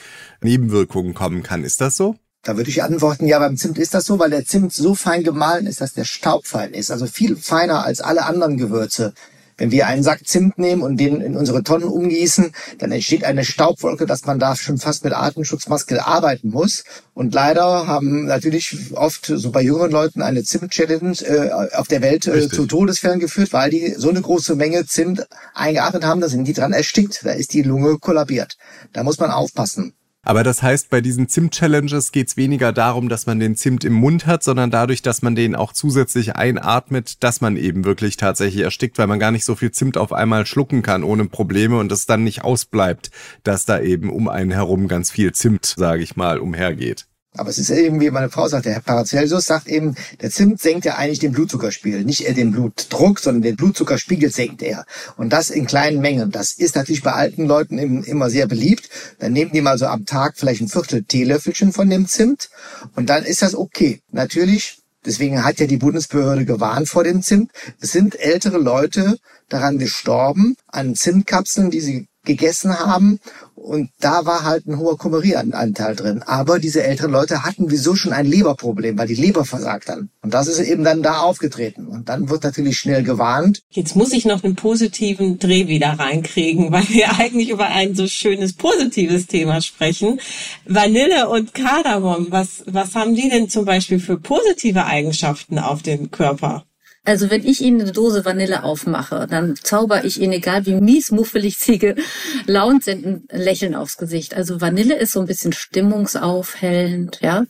Nebenwirkungen 0.41 1.13
kommen 1.13 1.43
kann. 1.43 1.63
Ist 1.63 1.81
das 1.81 1.97
so? 1.97 2.15
Da 2.43 2.57
würde 2.57 2.71
ich 2.71 2.81
antworten, 2.81 3.27
ja, 3.27 3.37
beim 3.37 3.55
Zimt 3.55 3.77
ist 3.77 3.93
das 3.93 4.05
so, 4.05 4.17
weil 4.17 4.31
der 4.31 4.45
Zimt 4.45 4.73
so 4.73 4.95
fein 4.95 5.23
gemahlen 5.23 5.67
ist, 5.67 5.79
dass 5.79 5.93
der 5.93 6.05
Staub 6.05 6.47
fein 6.47 6.73
ist. 6.73 6.89
Also 6.89 7.05
viel 7.05 7.35
feiner 7.35 7.85
als 7.85 8.01
alle 8.01 8.25
anderen 8.25 8.57
Gewürze. 8.57 9.13
Wenn 9.61 9.69
wir 9.69 9.85
einen 9.85 10.01
Sack 10.01 10.25
Zimt 10.25 10.57
nehmen 10.57 10.81
und 10.81 10.97
den 10.97 11.21
in 11.21 11.37
unsere 11.37 11.61
Tonnen 11.61 11.87
umgießen, 11.87 12.51
dann 12.79 12.91
entsteht 12.91 13.23
eine 13.23 13.45
Staubwolke, 13.45 14.07
dass 14.07 14.25
man 14.25 14.39
da 14.39 14.55
schon 14.55 14.79
fast 14.79 15.03
mit 15.03 15.13
Atemschutzmaske 15.13 16.03
arbeiten 16.03 16.49
muss. 16.49 16.83
Und 17.13 17.35
leider 17.35 17.85
haben 17.85 18.25
natürlich 18.25 18.75
oft 18.95 19.27
so 19.27 19.51
bei 19.51 19.61
jüngeren 19.61 19.91
Leuten 19.91 20.23
eine 20.23 20.43
Zimt-Challenge 20.43 21.15
äh, 21.21 21.75
auf 21.75 21.87
der 21.87 22.01
Welt 22.01 22.25
äh, 22.25 22.49
zu 22.49 22.65
Todesfällen 22.65 23.19
geführt, 23.19 23.53
weil 23.53 23.69
die 23.69 23.93
so 23.95 24.09
eine 24.09 24.21
große 24.21 24.55
Menge 24.55 24.87
Zimt 24.87 25.27
eingeatmet 25.53 26.05
haben, 26.05 26.21
da 26.21 26.27
sind 26.27 26.47
die 26.47 26.53
dran 26.53 26.73
erstickt. 26.73 27.19
Da 27.23 27.29
ist 27.29 27.53
die 27.53 27.61
Lunge 27.61 27.99
kollabiert. 27.99 28.57
Da 28.93 29.03
muss 29.03 29.19
man 29.19 29.29
aufpassen. 29.29 29.93
Aber 30.23 30.43
das 30.43 30.61
heißt, 30.61 30.91
bei 30.91 31.01
diesen 31.01 31.27
Zimt-Challenges 31.27 32.11
geht 32.11 32.27
es 32.27 32.37
weniger 32.37 32.71
darum, 32.71 33.09
dass 33.09 33.25
man 33.25 33.39
den 33.39 33.55
Zimt 33.55 33.83
im 33.83 33.93
Mund 33.93 34.27
hat, 34.27 34.43
sondern 34.43 34.69
dadurch, 34.69 35.01
dass 35.01 35.23
man 35.23 35.33
den 35.33 35.55
auch 35.55 35.73
zusätzlich 35.73 36.35
einatmet, 36.35 37.23
dass 37.23 37.41
man 37.41 37.57
eben 37.57 37.85
wirklich 37.85 38.17
tatsächlich 38.17 38.63
erstickt, 38.63 38.99
weil 38.99 39.07
man 39.07 39.19
gar 39.19 39.31
nicht 39.31 39.45
so 39.45 39.55
viel 39.55 39.71
Zimt 39.71 39.97
auf 39.97 40.13
einmal 40.13 40.45
schlucken 40.45 40.83
kann 40.83 41.03
ohne 41.03 41.25
Probleme 41.25 41.79
und 41.79 41.91
es 41.91 42.05
dann 42.05 42.23
nicht 42.23 42.43
ausbleibt, 42.43 43.09
dass 43.43 43.65
da 43.65 43.79
eben 43.79 44.11
um 44.11 44.27
einen 44.27 44.51
herum 44.51 44.87
ganz 44.87 45.09
viel 45.09 45.31
Zimt, 45.31 45.65
sage 45.65 46.03
ich 46.03 46.15
mal, 46.15 46.37
umhergeht. 46.37 47.07
Aber 47.37 47.49
es 47.49 47.57
ist 47.57 47.69
eben, 47.69 48.01
wie 48.01 48.11
meine 48.11 48.29
Frau 48.29 48.47
sagt, 48.47 48.65
der 48.65 48.73
Herr 48.73 48.81
Paracelsus 48.81 49.45
sagt 49.45 49.67
eben, 49.67 49.95
der 50.19 50.31
Zimt 50.31 50.61
senkt 50.61 50.83
ja 50.83 50.95
eigentlich 50.95 51.19
den 51.19 51.31
Blutzuckerspiegel. 51.31 52.03
Nicht 52.03 52.27
den 52.35 52.51
Blutdruck, 52.51 53.19
sondern 53.19 53.41
den 53.41 53.55
Blutzuckerspiegel 53.55 54.29
senkt 54.29 54.61
er. 54.61 54.85
Und 55.15 55.31
das 55.31 55.49
in 55.49 55.65
kleinen 55.65 56.01
Mengen. 56.01 56.31
Das 56.31 56.51
ist 56.51 56.75
natürlich 56.75 57.03
bei 57.03 57.13
alten 57.13 57.45
Leuten 57.45 57.77
immer 58.03 58.29
sehr 58.29 58.47
beliebt. 58.47 58.89
Dann 59.19 59.31
nehmen 59.31 59.51
die 59.53 59.61
mal 59.61 59.77
so 59.77 59.85
am 59.85 60.05
Tag 60.05 60.37
vielleicht 60.37 60.61
ein 60.61 60.67
Viertel 60.67 61.03
Teelöffelchen 61.03 61.71
von 61.71 61.89
dem 61.89 62.05
Zimt. 62.05 62.49
Und 62.95 63.09
dann 63.09 63.23
ist 63.23 63.41
das 63.41 63.55
okay. 63.55 64.01
Natürlich 64.11 64.81
Deswegen 65.03 65.43
hat 65.43 65.59
ja 65.59 65.65
die 65.65 65.77
Bundesbehörde 65.77 66.45
gewarnt 66.45 66.87
vor 66.87 67.03
dem 67.03 67.23
Zimt. 67.23 67.51
Es 67.79 67.91
sind 67.91 68.19
ältere 68.19 68.59
Leute 68.59 69.17
daran 69.49 69.79
gestorben, 69.79 70.55
an 70.67 70.93
Zimtkapseln, 70.93 71.71
die 71.71 71.81
sie 71.81 72.07
gegessen 72.23 72.77
haben 72.77 73.19
und 73.55 73.89
da 73.99 74.25
war 74.25 74.43
halt 74.43 74.67
ein 74.67 74.77
hoher 74.79 74.97
Kummerieranteil 74.97 75.95
drin. 75.95 76.23
Aber 76.23 76.59
diese 76.59 76.83
älteren 76.83 77.11
Leute 77.11 77.43
hatten 77.43 77.69
wieso 77.69 77.95
schon 77.95 78.11
ein 78.11 78.25
Leberproblem, 78.25 78.97
weil 78.97 79.07
die 79.07 79.15
Leber 79.15 79.45
versagt 79.45 79.89
dann. 79.89 80.09
Und 80.21 80.33
das 80.33 80.47
ist 80.47 80.59
eben 80.59 80.83
dann 80.83 81.03
da 81.03 81.19
aufgetreten. 81.19 81.87
Und 81.87 82.09
dann 82.09 82.29
wird 82.29 82.43
natürlich 82.43 82.77
schnell 82.77 83.03
gewarnt. 83.03 83.61
Jetzt 83.69 83.95
muss 83.95 84.13
ich 84.13 84.25
noch 84.25 84.43
einen 84.43 84.55
positiven 84.55 85.37
Dreh 85.39 85.67
wieder 85.67 85.91
reinkriegen, 85.99 86.71
weil 86.71 86.89
wir 86.89 87.17
eigentlich 87.19 87.49
über 87.49 87.67
ein 87.67 87.95
so 87.95 88.07
schönes 88.07 88.53
positives 88.53 89.27
Thema 89.27 89.61
sprechen. 89.61 90.19
Vanille 90.65 91.29
und 91.29 91.53
Kardamom, 91.53 92.27
was, 92.29 92.63
was 92.65 92.95
haben 92.95 93.15
die 93.15 93.29
denn 93.29 93.49
zum 93.49 93.65
Beispiel 93.65 93.99
für 93.99 94.17
positive 94.17 94.85
Eigenschaften 94.85 95.59
auf 95.59 95.81
den 95.83 96.11
Körper? 96.11 96.65
Also 97.03 97.31
wenn 97.31 97.43
ich 97.43 97.61
Ihnen 97.61 97.81
eine 97.81 97.91
Dose 97.91 98.25
Vanille 98.25 98.63
aufmache, 98.63 99.25
dann 99.27 99.55
zauber 99.55 100.05
ich 100.05 100.21
Ihnen, 100.21 100.33
egal 100.33 100.67
wie 100.67 100.75
mies, 100.75 101.09
muffelig 101.09 101.57
Sie 101.57 101.79
gelaunt 101.79 102.83
sind, 102.83 103.05
ein 103.05 103.23
Lächeln 103.31 103.73
aufs 103.73 103.97
Gesicht. 103.97 104.35
Also 104.35 104.61
Vanille 104.61 104.95
ist 104.95 105.13
so 105.13 105.19
ein 105.19 105.25
bisschen 105.25 105.51
stimmungsaufhellend, 105.51 107.17
ja. 107.21 107.45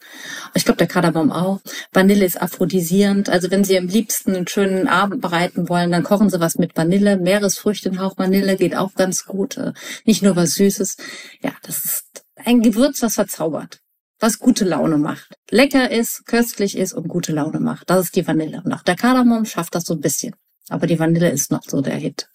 Ich 0.53 0.63
glaube, 0.63 0.77
der 0.77 0.87
Kardamom 0.87 1.33
auch. 1.33 1.59
Vanille 1.91 2.23
ist 2.23 2.41
aphrodisierend. 2.41 3.27
Also 3.27 3.51
wenn 3.51 3.65
Sie 3.65 3.77
am 3.77 3.87
liebsten 3.87 4.35
einen 4.35 4.47
schönen 4.47 4.87
Abend 4.87 5.19
bereiten 5.19 5.67
wollen, 5.67 5.91
dann 5.91 6.03
kochen 6.03 6.29
Sie 6.29 6.39
was 6.39 6.55
mit 6.57 6.77
Vanille. 6.77 7.17
Meeresfrüchte, 7.17 7.89
ein 7.89 7.99
Hauch 7.99 8.17
Vanille 8.17 8.55
geht 8.55 8.77
auch 8.77 8.93
ganz 8.95 9.25
gut. 9.25 9.59
Nicht 10.05 10.23
nur 10.23 10.37
was 10.37 10.53
Süßes. 10.53 10.95
Ja, 11.43 11.51
das 11.63 11.83
ist 11.83 12.23
ein 12.35 12.61
Gewürz, 12.61 13.01
was 13.01 13.15
verzaubert. 13.15 13.80
Was 14.21 14.39
gute 14.39 14.65
Laune 14.65 14.97
macht. 14.97 15.35
Lecker 15.49 15.91
ist, 15.91 16.25
köstlich 16.25 16.77
ist 16.77 16.93
und 16.93 17.07
gute 17.07 17.33
Laune 17.33 17.59
macht. 17.59 17.89
Das 17.89 18.05
ist 18.05 18.15
die 18.15 18.25
Vanille. 18.25 18.61
Und 18.63 18.71
auch 18.73 18.83
der 18.83 18.95
Kardamom 18.95 19.45
schafft 19.45 19.75
das 19.75 19.85
so 19.85 19.95
ein 19.95 19.99
bisschen. 19.99 20.35
Aber 20.69 20.87
die 20.87 20.99
Vanille 20.99 21.29
ist 21.29 21.51
noch 21.51 21.63
so 21.63 21.81
der 21.81 21.95
Hit. 21.95 22.29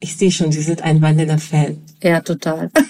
Ich 0.00 0.16
sehe 0.16 0.32
schon, 0.32 0.50
Sie 0.52 0.62
sind 0.62 0.82
ein 0.82 1.02
Vanille-Fan. 1.02 1.82
Ja, 2.02 2.20
total. 2.20 2.70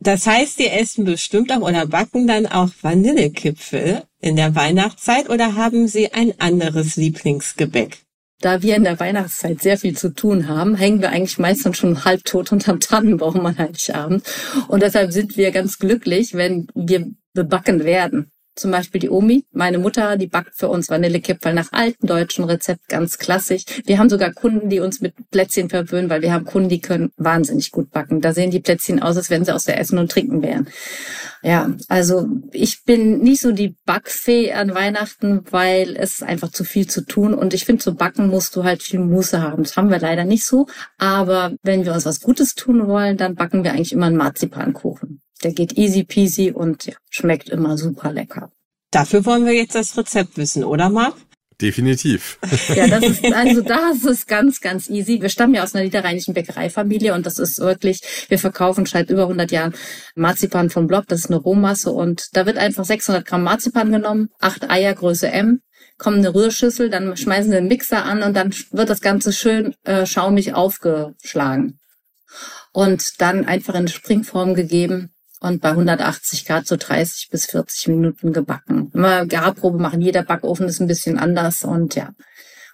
Das 0.00 0.26
heißt, 0.26 0.56
Sie 0.56 0.66
essen 0.66 1.04
bestimmt 1.04 1.52
auch 1.52 1.60
oder 1.60 1.86
backen 1.86 2.26
dann 2.26 2.46
auch 2.46 2.70
Vanillekipfel 2.82 4.02
in 4.20 4.36
der 4.36 4.54
Weihnachtszeit 4.54 5.28
oder 5.28 5.54
haben 5.54 5.86
Sie 5.86 6.12
ein 6.12 6.32
anderes 6.40 6.96
Lieblingsgebäck? 6.96 7.98
Da 8.40 8.62
wir 8.62 8.76
in 8.76 8.84
der 8.84 9.00
Weihnachtszeit 9.00 9.60
sehr 9.60 9.78
viel 9.78 9.96
zu 9.96 10.10
tun 10.10 10.48
haben, 10.48 10.76
hängen 10.76 11.00
wir 11.00 11.10
eigentlich 11.10 11.38
meistens 11.38 11.76
schon 11.76 12.04
halbtot 12.04 12.52
unterm 12.52 12.78
Tannenbaum 12.78 13.44
an 13.44 13.58
Heiligabend. 13.58 14.22
Und 14.68 14.82
deshalb 14.82 15.12
sind 15.12 15.36
wir 15.36 15.50
ganz 15.50 15.78
glücklich, 15.78 16.34
wenn 16.34 16.68
wir 16.74 17.10
bebacken 17.38 17.84
werden. 17.84 18.30
Zum 18.58 18.72
Beispiel 18.72 19.00
die 19.00 19.10
Omi, 19.10 19.44
meine 19.52 19.78
Mutter, 19.78 20.16
die 20.16 20.26
backt 20.26 20.56
für 20.56 20.68
uns 20.68 20.90
Vanillekipferl 20.90 21.54
nach 21.54 21.68
alten 21.70 22.08
deutschen 22.08 22.42
Rezept, 22.42 22.88
ganz 22.88 23.16
klassisch. 23.16 23.62
Wir 23.84 24.00
haben 24.00 24.10
sogar 24.10 24.32
Kunden, 24.32 24.68
die 24.68 24.80
uns 24.80 25.00
mit 25.00 25.14
Plätzchen 25.30 25.70
verwöhnen, 25.70 26.10
weil 26.10 26.22
wir 26.22 26.32
haben 26.32 26.44
Kunden, 26.44 26.68
die 26.68 26.80
können 26.80 27.12
wahnsinnig 27.16 27.70
gut 27.70 27.92
backen. 27.92 28.20
Da 28.20 28.32
sehen 28.32 28.50
die 28.50 28.58
Plätzchen 28.58 29.00
aus, 29.00 29.16
als 29.16 29.30
wenn 29.30 29.44
sie 29.44 29.54
aus 29.54 29.62
der 29.62 29.78
Essen 29.78 29.98
und 29.98 30.10
Trinken 30.10 30.42
wären. 30.42 30.66
Ja, 31.44 31.70
also 31.86 32.26
ich 32.50 32.82
bin 32.82 33.20
nicht 33.20 33.42
so 33.42 33.52
die 33.52 33.76
Backfee 33.86 34.52
an 34.52 34.74
Weihnachten, 34.74 35.44
weil 35.52 35.96
es 35.96 36.14
ist 36.14 36.22
einfach 36.24 36.50
zu 36.50 36.64
viel 36.64 36.88
zu 36.88 37.02
tun. 37.02 37.34
Und 37.34 37.54
ich 37.54 37.64
finde, 37.64 37.84
zu 37.84 37.94
backen 37.94 38.26
musst 38.26 38.56
du 38.56 38.64
halt 38.64 38.82
viel 38.82 38.98
Muße 38.98 39.40
haben. 39.40 39.62
Das 39.62 39.76
haben 39.76 39.90
wir 39.90 40.00
leider 40.00 40.24
nicht 40.24 40.44
so. 40.44 40.66
Aber 40.96 41.52
wenn 41.62 41.84
wir 41.84 41.92
uns 41.92 42.06
was 42.06 42.20
Gutes 42.20 42.56
tun 42.56 42.88
wollen, 42.88 43.16
dann 43.16 43.36
backen 43.36 43.62
wir 43.62 43.70
eigentlich 43.70 43.92
immer 43.92 44.06
einen 44.06 44.16
Marzipankuchen. 44.16 45.20
Der 45.42 45.52
geht 45.52 45.78
easy 45.78 46.04
peasy 46.04 46.50
und 46.50 46.86
ja, 46.86 46.94
schmeckt 47.10 47.48
immer 47.48 47.78
super 47.78 48.12
lecker. 48.12 48.50
Dafür 48.90 49.24
wollen 49.26 49.44
wir 49.44 49.54
jetzt 49.54 49.74
das 49.74 49.96
Rezept 49.96 50.36
wissen, 50.36 50.64
oder 50.64 50.88
Marc? 50.88 51.14
Definitiv. 51.60 52.38
Ja, 52.74 52.86
das 52.86 53.04
ist, 53.20 53.24
also 53.32 53.62
das 53.62 54.04
ist 54.04 54.28
ganz, 54.28 54.60
ganz 54.60 54.88
easy. 54.88 55.20
Wir 55.20 55.28
stammen 55.28 55.54
ja 55.54 55.64
aus 55.64 55.74
einer 55.74 55.84
niederrheinischen 55.84 56.32
Bäckereifamilie 56.32 57.14
und 57.14 57.26
das 57.26 57.38
ist 57.38 57.58
wirklich, 57.58 58.00
wir 58.28 58.38
verkaufen 58.38 58.86
seit 58.86 59.10
über 59.10 59.22
100 59.22 59.50
Jahren 59.50 59.74
Marzipan 60.14 60.70
vom 60.70 60.86
Block. 60.86 61.06
Das 61.08 61.20
ist 61.20 61.30
eine 61.30 61.36
Rohmasse 61.36 61.90
und 61.90 62.36
da 62.36 62.46
wird 62.46 62.58
einfach 62.58 62.84
600 62.84 63.26
Gramm 63.26 63.42
Marzipan 63.42 63.90
genommen, 63.90 64.30
acht 64.38 64.70
Eier 64.70 64.94
Größe 64.94 65.28
M, 65.28 65.60
kommt 65.96 66.18
eine 66.18 66.32
Rührschüssel, 66.32 66.90
dann 66.90 67.16
schmeißen 67.16 67.50
sie 67.50 67.56
den 67.56 67.66
Mixer 67.66 68.04
an 68.04 68.22
und 68.22 68.34
dann 68.34 68.54
wird 68.70 68.88
das 68.88 69.00
Ganze 69.00 69.32
schön 69.32 69.74
äh, 69.82 70.06
schaumig 70.06 70.54
aufgeschlagen. 70.54 71.80
Und 72.72 73.20
dann 73.20 73.46
einfach 73.46 73.74
in 73.74 73.88
Springform 73.88 74.54
gegeben 74.54 75.10
und 75.40 75.60
bei 75.60 75.70
180 75.70 76.44
Grad 76.46 76.66
so 76.66 76.76
30 76.76 77.28
bis 77.30 77.46
40 77.46 77.88
Minuten 77.88 78.32
gebacken. 78.32 78.90
Immer 78.92 79.26
Garprobe 79.26 79.78
machen, 79.78 80.00
jeder 80.00 80.22
Backofen 80.22 80.68
ist 80.68 80.80
ein 80.80 80.88
bisschen 80.88 81.18
anders 81.18 81.64
und 81.64 81.94
ja. 81.94 82.12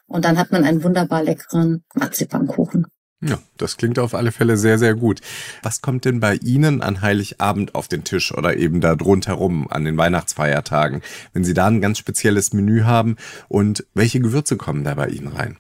Und 0.07 0.25
dann 0.25 0.39
hat 0.39 0.53
man 0.53 0.65
einen 0.65 0.83
wunderbar 0.85 1.23
leckeren 1.23 1.85
Marzipankuchen. 1.95 2.87
Ja, 3.27 3.39
das 3.57 3.79
klingt 3.79 3.99
auf 3.99 4.15
alle 4.15 4.33
Fälle 4.33 4.59
sehr, 4.59 4.79
sehr 4.79 4.95
gut. 4.95 5.23
Was 5.63 5.81
kommt 5.81 6.05
denn 6.05 6.21
bei 6.21 6.35
Ihnen 6.35 6.83
an 6.83 7.01
Heiligabend 7.01 7.75
auf 7.75 7.89
den 7.89 8.05
Tisch 8.05 8.35
oder 8.35 8.57
eben 8.57 8.83
da 8.83 8.93
rundherum 8.93 9.67
an 9.71 9.85
den 9.85 9.97
Weihnachtsfeiertagen, 9.97 11.01
wenn 11.33 11.43
Sie 11.43 11.55
da 11.55 11.67
ein 11.67 11.81
ganz 11.81 11.99
spezielles 11.99 12.53
Menü 12.53 12.83
haben 12.83 13.17
und 13.49 13.87
welche 13.95 14.21
Gewürze 14.21 14.59
kommen 14.59 14.85
da 14.85 14.95
bei 14.95 15.09
Ihnen 15.09 15.29
rein? 15.29 15.59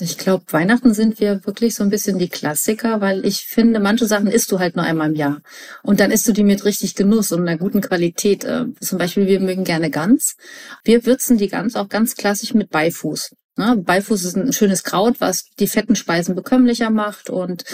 Ich 0.00 0.16
glaube, 0.16 0.44
Weihnachten 0.50 0.94
sind 0.94 1.20
wir 1.20 1.44
wirklich 1.44 1.74
so 1.74 1.82
ein 1.82 1.90
bisschen 1.90 2.18
die 2.18 2.28
Klassiker, 2.28 3.00
weil 3.00 3.24
ich 3.26 3.42
finde, 3.42 3.80
manche 3.80 4.06
Sachen 4.06 4.28
isst 4.28 4.50
du 4.50 4.58
halt 4.58 4.74
nur 4.76 4.84
einmal 4.84 5.10
im 5.10 5.14
Jahr. 5.14 5.42
Und 5.82 6.00
dann 6.00 6.10
isst 6.10 6.26
du 6.26 6.32
die 6.32 6.44
mit 6.44 6.64
richtig 6.64 6.94
Genuss 6.94 7.32
und 7.32 7.42
einer 7.42 7.58
guten 7.58 7.82
Qualität. 7.82 8.44
Äh, 8.44 8.66
zum 8.80 8.98
Beispiel, 8.98 9.26
wir 9.26 9.40
mögen 9.40 9.64
gerne 9.64 9.90
Gans. 9.90 10.36
Wir 10.84 11.04
würzen 11.04 11.36
die 11.36 11.48
Gans 11.48 11.76
auch 11.76 11.88
ganz 11.88 12.14
klassisch 12.14 12.54
mit 12.54 12.70
Beifuß. 12.70 13.30
Ne? 13.56 13.76
Beifuß 13.76 14.24
ist 14.24 14.36
ein 14.36 14.54
schönes 14.54 14.84
Kraut, 14.84 15.20
was 15.20 15.44
die 15.58 15.66
fetten 15.66 15.94
Speisen 15.94 16.34
bekömmlicher 16.34 16.88
macht 16.88 17.28
und 17.28 17.64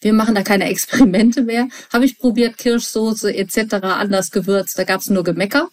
wir 0.00 0.14
machen 0.14 0.34
da 0.34 0.42
keine 0.42 0.64
Experimente 0.70 1.42
mehr. 1.42 1.68
Habe 1.92 2.06
ich 2.06 2.18
probiert, 2.18 2.56
Kirschsoße 2.56 3.34
etc., 3.34 3.74
anders 3.82 4.30
gewürzt, 4.30 4.78
da 4.78 4.84
gab's 4.84 5.10
nur 5.10 5.22
Gemecker. 5.22 5.68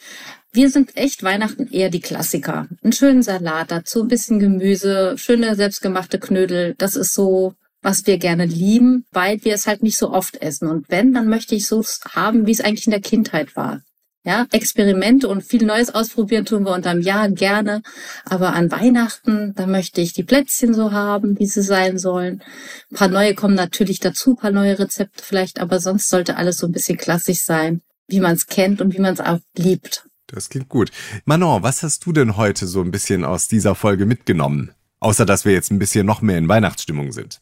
Wir 0.53 0.69
sind 0.69 0.97
echt 0.97 1.23
Weihnachten 1.23 1.69
eher 1.71 1.89
die 1.89 2.01
Klassiker. 2.01 2.67
Einen 2.83 2.91
schönen 2.91 3.23
Salat 3.23 3.71
dazu, 3.71 4.01
ein 4.01 4.09
bisschen 4.09 4.39
Gemüse, 4.39 5.17
schöne 5.17 5.55
selbstgemachte 5.55 6.19
Knödel. 6.19 6.75
Das 6.77 6.97
ist 6.97 7.13
so, 7.13 7.53
was 7.81 8.05
wir 8.05 8.17
gerne 8.17 8.45
lieben, 8.45 9.05
weil 9.13 9.41
wir 9.45 9.53
es 9.53 9.65
halt 9.65 9.81
nicht 9.81 9.97
so 9.97 10.11
oft 10.11 10.41
essen. 10.41 10.67
Und 10.67 10.89
wenn, 10.89 11.13
dann 11.13 11.29
möchte 11.29 11.55
ich 11.55 11.67
so 11.67 11.81
haben, 12.09 12.47
wie 12.47 12.51
es 12.51 12.59
eigentlich 12.59 12.85
in 12.85 12.91
der 12.91 12.99
Kindheit 12.99 13.55
war. 13.55 13.81
Ja, 14.25 14.45
Experimente 14.51 15.29
und 15.29 15.41
viel 15.41 15.65
Neues 15.65 15.95
ausprobieren 15.95 16.43
tun 16.43 16.65
wir 16.65 16.73
unterm 16.73 16.99
Jahr 16.99 17.29
gerne. 17.29 17.81
Aber 18.25 18.53
an 18.53 18.71
Weihnachten, 18.71 19.53
da 19.55 19.65
möchte 19.65 20.01
ich 20.01 20.11
die 20.11 20.23
Plätzchen 20.23 20.73
so 20.73 20.91
haben, 20.91 21.39
wie 21.39 21.47
sie 21.47 21.63
sein 21.63 21.97
sollen. 21.97 22.43
Ein 22.91 22.97
paar 22.97 23.07
neue 23.07 23.35
kommen 23.35 23.55
natürlich 23.55 24.01
dazu, 24.01 24.31
ein 24.31 24.35
paar 24.35 24.51
neue 24.51 24.77
Rezepte 24.77 25.23
vielleicht, 25.23 25.61
aber 25.61 25.79
sonst 25.79 26.09
sollte 26.09 26.35
alles 26.35 26.57
so 26.57 26.67
ein 26.67 26.73
bisschen 26.73 26.97
klassisch 26.97 27.45
sein, 27.45 27.81
wie 28.07 28.19
man 28.19 28.33
es 28.33 28.47
kennt 28.47 28.81
und 28.81 28.93
wie 28.93 29.01
man 29.01 29.13
es 29.13 29.21
auch 29.21 29.39
liebt. 29.55 30.10
Das 30.33 30.49
klingt 30.49 30.69
gut. 30.69 30.91
Manon, 31.25 31.63
was 31.63 31.83
hast 31.83 32.05
du 32.05 32.13
denn 32.13 32.37
heute 32.37 32.67
so 32.67 32.81
ein 32.81 32.91
bisschen 32.91 33.25
aus 33.25 33.47
dieser 33.47 33.75
Folge 33.75 34.05
mitgenommen? 34.05 34.71
Außer 34.99 35.25
dass 35.25 35.45
wir 35.45 35.51
jetzt 35.51 35.71
ein 35.71 35.79
bisschen 35.79 36.05
noch 36.05 36.21
mehr 36.21 36.37
in 36.37 36.47
Weihnachtsstimmung 36.47 37.11
sind. 37.11 37.41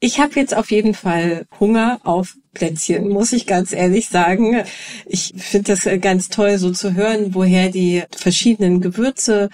Ich 0.00 0.20
habe 0.20 0.34
jetzt 0.36 0.56
auf 0.56 0.70
jeden 0.70 0.94
Fall 0.94 1.46
Hunger 1.58 2.00
auf 2.04 2.36
Plätzchen, 2.54 3.08
muss 3.08 3.32
ich 3.32 3.46
ganz 3.46 3.72
ehrlich 3.72 4.08
sagen. 4.08 4.62
Ich 5.06 5.34
finde 5.36 5.72
das 5.72 5.86
äh, 5.86 5.98
ganz 5.98 6.28
toll, 6.28 6.58
so 6.58 6.70
zu 6.70 6.94
hören, 6.94 7.34
woher 7.34 7.68
die 7.68 8.04
verschiedenen 8.16 8.80
Gewürze 8.80 9.48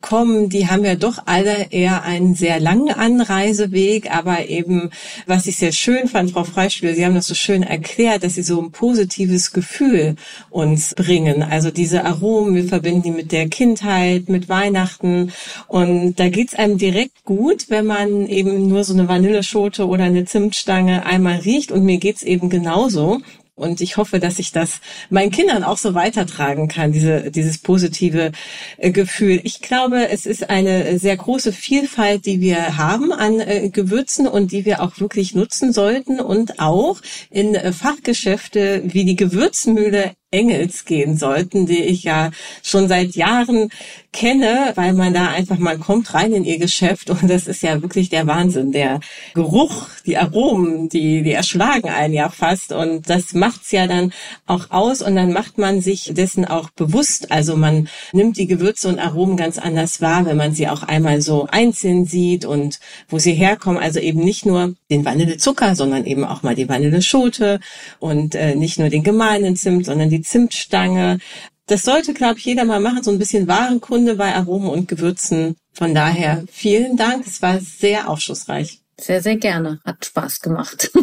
kommen, 0.00 0.48
die 0.48 0.68
haben 0.68 0.84
ja 0.84 0.94
doch 0.94 1.18
alle 1.26 1.68
eher 1.70 2.02
einen 2.02 2.34
sehr 2.34 2.60
langen 2.60 2.90
Anreiseweg, 2.90 4.10
aber 4.14 4.48
eben, 4.48 4.90
was 5.26 5.46
ich 5.46 5.56
sehr 5.56 5.72
schön 5.72 6.08
fand, 6.08 6.30
Frau 6.30 6.44
Freistühler, 6.44 6.94
Sie 6.94 7.04
haben 7.04 7.14
das 7.14 7.26
so 7.26 7.34
schön 7.34 7.62
erklärt, 7.62 8.24
dass 8.24 8.34
Sie 8.34 8.42
so 8.42 8.60
ein 8.60 8.70
positives 8.70 9.52
Gefühl 9.52 10.16
uns 10.48 10.94
bringen. 10.94 11.42
Also 11.42 11.70
diese 11.70 12.04
Aromen, 12.04 12.54
wir 12.54 12.64
verbinden 12.64 13.02
die 13.02 13.10
mit 13.10 13.32
der 13.32 13.48
Kindheit, 13.48 14.28
mit 14.28 14.48
Weihnachten 14.48 15.32
und 15.68 16.14
da 16.18 16.28
geht's 16.28 16.54
einem 16.54 16.78
direkt 16.78 17.24
gut, 17.24 17.66
wenn 17.68 17.86
man 17.86 18.26
eben 18.26 18.68
nur 18.68 18.84
so 18.84 18.94
eine 18.94 19.08
Vanilleschote 19.08 19.86
oder 19.86 20.04
eine 20.04 20.24
Zimtstange 20.24 21.04
einmal 21.06 21.40
riecht 21.40 21.72
und 21.72 21.84
mir 21.84 21.98
geht's 21.98 22.22
eben 22.22 22.50
genauso. 22.50 23.20
Und 23.54 23.80
ich 23.80 23.96
hoffe, 23.96 24.20
dass 24.20 24.38
ich 24.38 24.52
das 24.52 24.80
meinen 25.10 25.30
Kindern 25.30 25.64
auch 25.64 25.76
so 25.76 25.94
weitertragen 25.94 26.68
kann, 26.68 26.92
diese, 26.92 27.30
dieses 27.30 27.58
positive 27.58 28.32
äh, 28.78 28.90
Gefühl. 28.90 29.40
Ich 29.44 29.60
glaube, 29.60 30.08
es 30.08 30.26
ist 30.26 30.48
eine 30.48 30.98
sehr 30.98 31.16
große 31.16 31.52
Vielfalt, 31.52 32.26
die 32.26 32.40
wir 32.40 32.78
haben 32.78 33.12
an 33.12 33.40
äh, 33.40 33.68
Gewürzen 33.68 34.26
und 34.26 34.52
die 34.52 34.64
wir 34.64 34.82
auch 34.82 34.98
wirklich 34.98 35.34
nutzen 35.34 35.72
sollten 35.72 36.20
und 36.20 36.58
auch 36.58 37.00
in 37.30 37.54
äh, 37.54 37.72
Fachgeschäfte 37.72 38.82
wie 38.84 39.04
die 39.04 39.16
Gewürzmühle 39.16 40.12
Engels 40.30 40.84
gehen 40.84 41.16
sollten, 41.16 41.66
die 41.66 41.82
ich 41.82 42.04
ja 42.04 42.30
schon 42.62 42.88
seit 42.88 43.16
Jahren 43.16 43.70
kenne, 44.12 44.72
weil 44.74 44.92
man 44.92 45.14
da 45.14 45.28
einfach 45.28 45.58
mal 45.58 45.78
kommt 45.78 46.14
rein 46.14 46.32
in 46.32 46.44
ihr 46.44 46.58
Geschäft 46.58 47.10
und 47.10 47.28
das 47.30 47.46
ist 47.46 47.62
ja 47.62 47.80
wirklich 47.80 48.08
der 48.08 48.26
Wahnsinn. 48.26 48.72
Der 48.72 49.00
Geruch, 49.34 49.88
die 50.04 50.16
Aromen, 50.16 50.88
die, 50.88 51.22
die 51.22 51.32
erschlagen 51.32 51.88
einen 51.88 52.14
ja 52.14 52.28
fast 52.28 52.72
und 52.72 53.08
das 53.08 53.34
macht's 53.34 53.70
ja 53.70 53.86
dann 53.86 54.12
auch 54.46 54.70
aus 54.70 55.00
und 55.00 55.14
dann 55.14 55.32
macht 55.32 55.58
man 55.58 55.80
sich 55.80 56.10
dessen 56.12 56.44
auch 56.44 56.70
bewusst. 56.70 57.30
Also 57.30 57.56
man 57.56 57.88
nimmt 58.12 58.36
die 58.36 58.46
Gewürze 58.46 58.88
und 58.88 58.98
Aromen 58.98 59.36
ganz 59.36 59.58
anders 59.58 60.00
wahr, 60.00 60.26
wenn 60.26 60.36
man 60.36 60.54
sie 60.54 60.68
auch 60.68 60.82
einmal 60.82 61.20
so 61.20 61.46
einzeln 61.50 62.04
sieht 62.04 62.44
und 62.44 62.80
wo 63.08 63.18
sie 63.18 63.34
herkommen. 63.34 63.80
Also 63.80 64.00
eben 64.00 64.20
nicht 64.20 64.44
nur 64.44 64.74
den 64.90 65.04
Vanillezucker, 65.04 65.76
sondern 65.76 66.04
eben 66.04 66.24
auch 66.24 66.42
mal 66.42 66.56
die 66.56 66.68
Vanilleschote 66.68 67.60
und 68.00 68.34
äh, 68.34 68.56
nicht 68.56 68.78
nur 68.78 68.88
den 68.88 69.04
gemahlenen 69.04 69.54
Zimt, 69.54 69.86
sondern 69.86 70.10
die 70.10 70.19
die 70.20 70.26
Zimtstange. 70.26 71.18
Das 71.66 71.82
sollte, 71.82 72.14
glaube 72.14 72.38
ich, 72.38 72.44
jeder 72.44 72.64
mal 72.64 72.80
machen, 72.80 73.02
so 73.02 73.10
ein 73.10 73.18
bisschen 73.18 73.46
Warenkunde 73.46 74.16
bei 74.16 74.34
Aromen 74.34 74.68
und 74.68 74.88
Gewürzen. 74.88 75.56
Von 75.72 75.94
daher 75.94 76.44
vielen 76.50 76.96
Dank. 76.96 77.26
Es 77.26 77.42
war 77.42 77.60
sehr 77.60 78.08
aufschlussreich. 78.08 78.80
Sehr, 79.00 79.22
sehr 79.22 79.36
gerne. 79.36 79.80
Hat 79.84 80.04
Spaß 80.04 80.40
gemacht. 80.40 80.90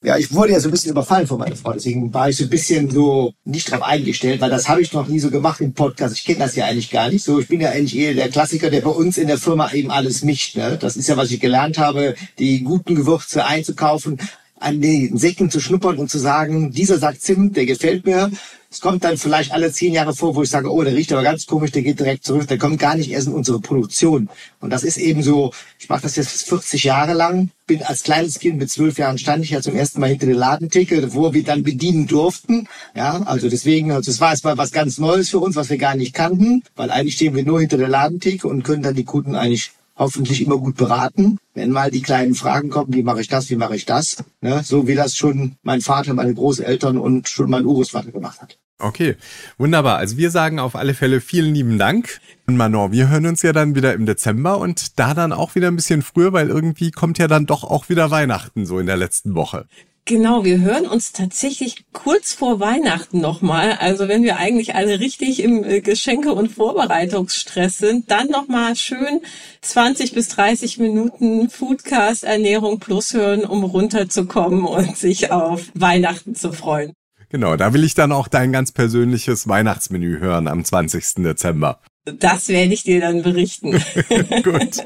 Ja, 0.00 0.16
ich 0.16 0.32
wurde 0.32 0.52
ja 0.52 0.60
so 0.60 0.68
ein 0.68 0.70
bisschen 0.70 0.92
überfallen 0.92 1.26
von 1.26 1.40
meiner 1.40 1.56
Frau, 1.56 1.72
deswegen 1.72 2.14
war 2.14 2.28
ich 2.28 2.36
so 2.36 2.44
ein 2.44 2.50
bisschen 2.50 2.88
so 2.88 3.32
nicht 3.44 3.68
drauf 3.68 3.82
eingestellt, 3.82 4.40
weil 4.40 4.48
das 4.48 4.68
habe 4.68 4.80
ich 4.80 4.92
noch 4.92 5.08
nie 5.08 5.18
so 5.18 5.28
gemacht 5.28 5.60
im 5.60 5.74
Podcast. 5.74 6.14
Ich 6.14 6.24
kenne 6.24 6.38
das 6.38 6.54
ja 6.54 6.66
eigentlich 6.66 6.90
gar 6.90 7.10
nicht 7.10 7.24
so. 7.24 7.40
Ich 7.40 7.48
bin 7.48 7.60
ja 7.60 7.70
eigentlich 7.70 7.98
eher 7.98 8.14
der 8.14 8.28
Klassiker, 8.28 8.70
der 8.70 8.82
bei 8.82 8.90
uns 8.90 9.18
in 9.18 9.26
der 9.26 9.38
Firma 9.38 9.72
eben 9.72 9.90
alles 9.90 10.22
mischt. 10.22 10.56
Ne? 10.56 10.78
Das 10.80 10.96
ist 10.96 11.08
ja, 11.08 11.16
was 11.16 11.32
ich 11.32 11.40
gelernt 11.40 11.78
habe, 11.78 12.14
die 12.38 12.62
guten 12.62 12.94
Gewürze 12.94 13.44
einzukaufen, 13.44 14.20
an 14.60 14.80
den 14.80 15.08
Insekten 15.08 15.50
zu 15.50 15.60
schnuppern 15.60 15.98
und 15.98 16.10
zu 16.10 16.18
sagen, 16.18 16.70
dieser 16.72 16.98
Sack 16.98 17.20
Zimt, 17.20 17.56
der 17.56 17.66
gefällt 17.66 18.06
mir. 18.06 18.30
Es 18.70 18.80
kommt 18.82 19.02
dann 19.02 19.16
vielleicht 19.16 19.52
alle 19.52 19.72
zehn 19.72 19.94
Jahre 19.94 20.14
vor, 20.14 20.34
wo 20.34 20.42
ich 20.42 20.50
sage, 20.50 20.70
oh, 20.70 20.82
der 20.82 20.94
riecht 20.94 21.10
aber 21.12 21.22
ganz 21.22 21.46
komisch, 21.46 21.70
der 21.70 21.80
geht 21.80 22.00
direkt 22.00 22.24
zurück, 22.24 22.46
der 22.48 22.58
kommt 22.58 22.78
gar 22.78 22.96
nicht 22.96 23.10
erst 23.10 23.28
in 23.28 23.32
unsere 23.32 23.60
Produktion. 23.60 24.28
Und 24.60 24.70
das 24.70 24.84
ist 24.84 24.98
eben 24.98 25.22
so, 25.22 25.52
ich 25.78 25.88
mache 25.88 26.02
das 26.02 26.16
jetzt 26.16 26.46
40 26.48 26.84
Jahre 26.84 27.14
lang, 27.14 27.48
bin 27.66 27.82
als 27.82 28.02
kleines 28.02 28.38
Kind 28.38 28.58
mit 28.58 28.70
zwölf 28.70 28.98
Jahren 28.98 29.16
stand 29.16 29.42
ich 29.42 29.50
ja 29.50 29.62
zum 29.62 29.74
ersten 29.74 30.00
Mal 30.00 30.10
hinter 30.10 30.26
der 30.26 30.36
Ladentheke, 30.36 31.14
wo 31.14 31.32
wir 31.32 31.44
dann 31.44 31.62
bedienen 31.62 32.06
durften. 32.06 32.68
Ja, 32.94 33.22
also 33.22 33.48
deswegen, 33.48 33.90
also 33.90 34.10
es 34.10 34.20
war 34.20 34.30
erstmal 34.32 34.58
was 34.58 34.70
ganz 34.70 34.98
Neues 34.98 35.30
für 35.30 35.38
uns, 35.38 35.56
was 35.56 35.70
wir 35.70 35.78
gar 35.78 35.94
nicht 35.94 36.12
kannten, 36.12 36.62
weil 36.76 36.90
eigentlich 36.90 37.14
stehen 37.14 37.34
wir 37.34 37.44
nur 37.44 37.60
hinter 37.60 37.78
der 37.78 37.88
Ladentheke 37.88 38.48
und 38.48 38.64
können 38.64 38.82
dann 38.82 38.94
die 38.94 39.04
Kunden 39.04 39.34
eigentlich 39.34 39.70
hoffentlich 39.98 40.40
immer 40.42 40.56
gut 40.56 40.76
beraten. 40.76 41.38
Wenn 41.54 41.70
mal 41.70 41.90
die 41.90 42.02
kleinen 42.02 42.34
Fragen 42.34 42.70
kommen, 42.70 42.94
wie 42.94 43.02
mache 43.02 43.20
ich 43.20 43.28
das, 43.28 43.50
wie 43.50 43.56
mache 43.56 43.76
ich 43.76 43.84
das, 43.84 44.24
ne? 44.40 44.62
so 44.64 44.86
wie 44.86 44.94
das 44.94 45.16
schon 45.16 45.56
mein 45.62 45.80
Vater, 45.80 46.14
meine 46.14 46.34
Großeltern 46.34 46.96
und 46.96 47.28
schon 47.28 47.50
mein 47.50 47.66
Urgroßvater 47.66 48.12
gemacht 48.12 48.40
hat. 48.40 48.58
Okay, 48.80 49.16
wunderbar. 49.56 49.98
Also 49.98 50.16
wir 50.16 50.30
sagen 50.30 50.60
auf 50.60 50.76
alle 50.76 50.94
Fälle 50.94 51.20
vielen 51.20 51.52
lieben 51.52 51.78
Dank. 51.78 52.20
Und 52.46 52.56
Manon, 52.56 52.92
wir 52.92 53.08
hören 53.08 53.26
uns 53.26 53.42
ja 53.42 53.52
dann 53.52 53.74
wieder 53.74 53.92
im 53.92 54.06
Dezember 54.06 54.58
und 54.58 55.00
da 55.00 55.14
dann 55.14 55.32
auch 55.32 55.56
wieder 55.56 55.66
ein 55.66 55.74
bisschen 55.74 56.02
früher, 56.02 56.32
weil 56.32 56.48
irgendwie 56.48 56.92
kommt 56.92 57.18
ja 57.18 57.26
dann 57.26 57.44
doch 57.44 57.64
auch 57.64 57.88
wieder 57.88 58.12
Weihnachten 58.12 58.66
so 58.66 58.78
in 58.78 58.86
der 58.86 58.96
letzten 58.96 59.34
Woche. 59.34 59.66
Genau, 60.08 60.42
wir 60.42 60.62
hören 60.62 60.86
uns 60.86 61.12
tatsächlich 61.12 61.84
kurz 61.92 62.32
vor 62.32 62.60
Weihnachten 62.60 63.20
nochmal. 63.20 63.72
Also 63.72 64.08
wenn 64.08 64.22
wir 64.22 64.38
eigentlich 64.38 64.74
alle 64.74 65.00
richtig 65.00 65.42
im 65.42 65.62
äh, 65.62 65.82
Geschenke- 65.82 66.32
und 66.32 66.50
Vorbereitungsstress 66.50 67.76
sind, 67.76 68.10
dann 68.10 68.28
nochmal 68.28 68.74
schön 68.74 69.20
20 69.60 70.14
bis 70.14 70.28
30 70.28 70.78
Minuten 70.78 71.50
Foodcast 71.50 72.24
Ernährung 72.24 72.78
Plus 72.78 73.12
hören, 73.12 73.44
um 73.44 73.64
runterzukommen 73.64 74.64
und 74.64 74.96
sich 74.96 75.30
auf 75.30 75.66
Weihnachten 75.74 76.34
zu 76.34 76.52
freuen. 76.54 76.94
Genau, 77.28 77.56
da 77.56 77.74
will 77.74 77.84
ich 77.84 77.92
dann 77.92 78.10
auch 78.10 78.28
dein 78.28 78.50
ganz 78.50 78.72
persönliches 78.72 79.46
Weihnachtsmenü 79.46 80.20
hören 80.20 80.48
am 80.48 80.64
20. 80.64 81.16
Dezember. 81.16 81.80
Das 82.04 82.48
werde 82.48 82.72
ich 82.72 82.84
dir 82.84 83.00
dann 83.00 83.22
berichten. 83.22 83.72
Gut, 84.42 84.82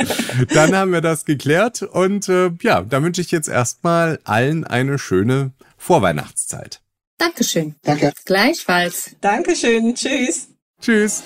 dann 0.53 0.75
haben 0.75 0.93
wir 0.93 1.01
das 1.01 1.25
geklärt 1.25 1.83
und 1.83 2.29
äh, 2.29 2.51
ja, 2.63 2.83
dann 2.83 3.05
wünsche 3.05 3.21
ich 3.21 3.31
jetzt 3.31 3.49
erstmal 3.49 4.19
allen 4.25 4.65
eine 4.65 4.99
schöne 4.99 5.53
Vorweihnachtszeit. 5.77 6.81
Dankeschön. 7.19 7.77
Danke. 7.83 8.13
Gleichfalls. 8.25 9.15
Dankeschön. 9.21 9.95
Tschüss. 9.95 10.49
Tschüss. 10.81 11.23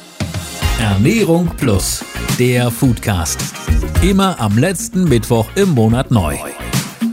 Ernährung 0.78 1.56
Plus, 1.56 2.04
der 2.38 2.70
Foodcast. 2.70 3.40
Immer 4.02 4.38
am 4.38 4.58
letzten 4.58 5.04
Mittwoch 5.04 5.48
im 5.54 5.70
Monat 5.70 6.10
neu. 6.10 6.36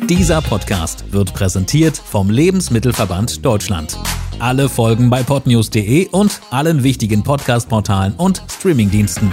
Dieser 0.10 0.42
Podcast 0.42 1.14
wird 1.14 1.34
präsentiert 1.34 1.98
vom 1.98 2.30
Lebensmittelverband 2.30 3.46
Deutschland. 3.46 3.98
Alle 4.38 4.68
Folgen 4.68 5.10
bei 5.10 5.24
podnews.de 5.24 6.10
und 6.10 6.42
allen 6.52 6.84
wichtigen 6.84 7.24
Podcast-Portalen 7.24 8.14
und 8.16 8.44
Streamingdiensten. 8.50 9.32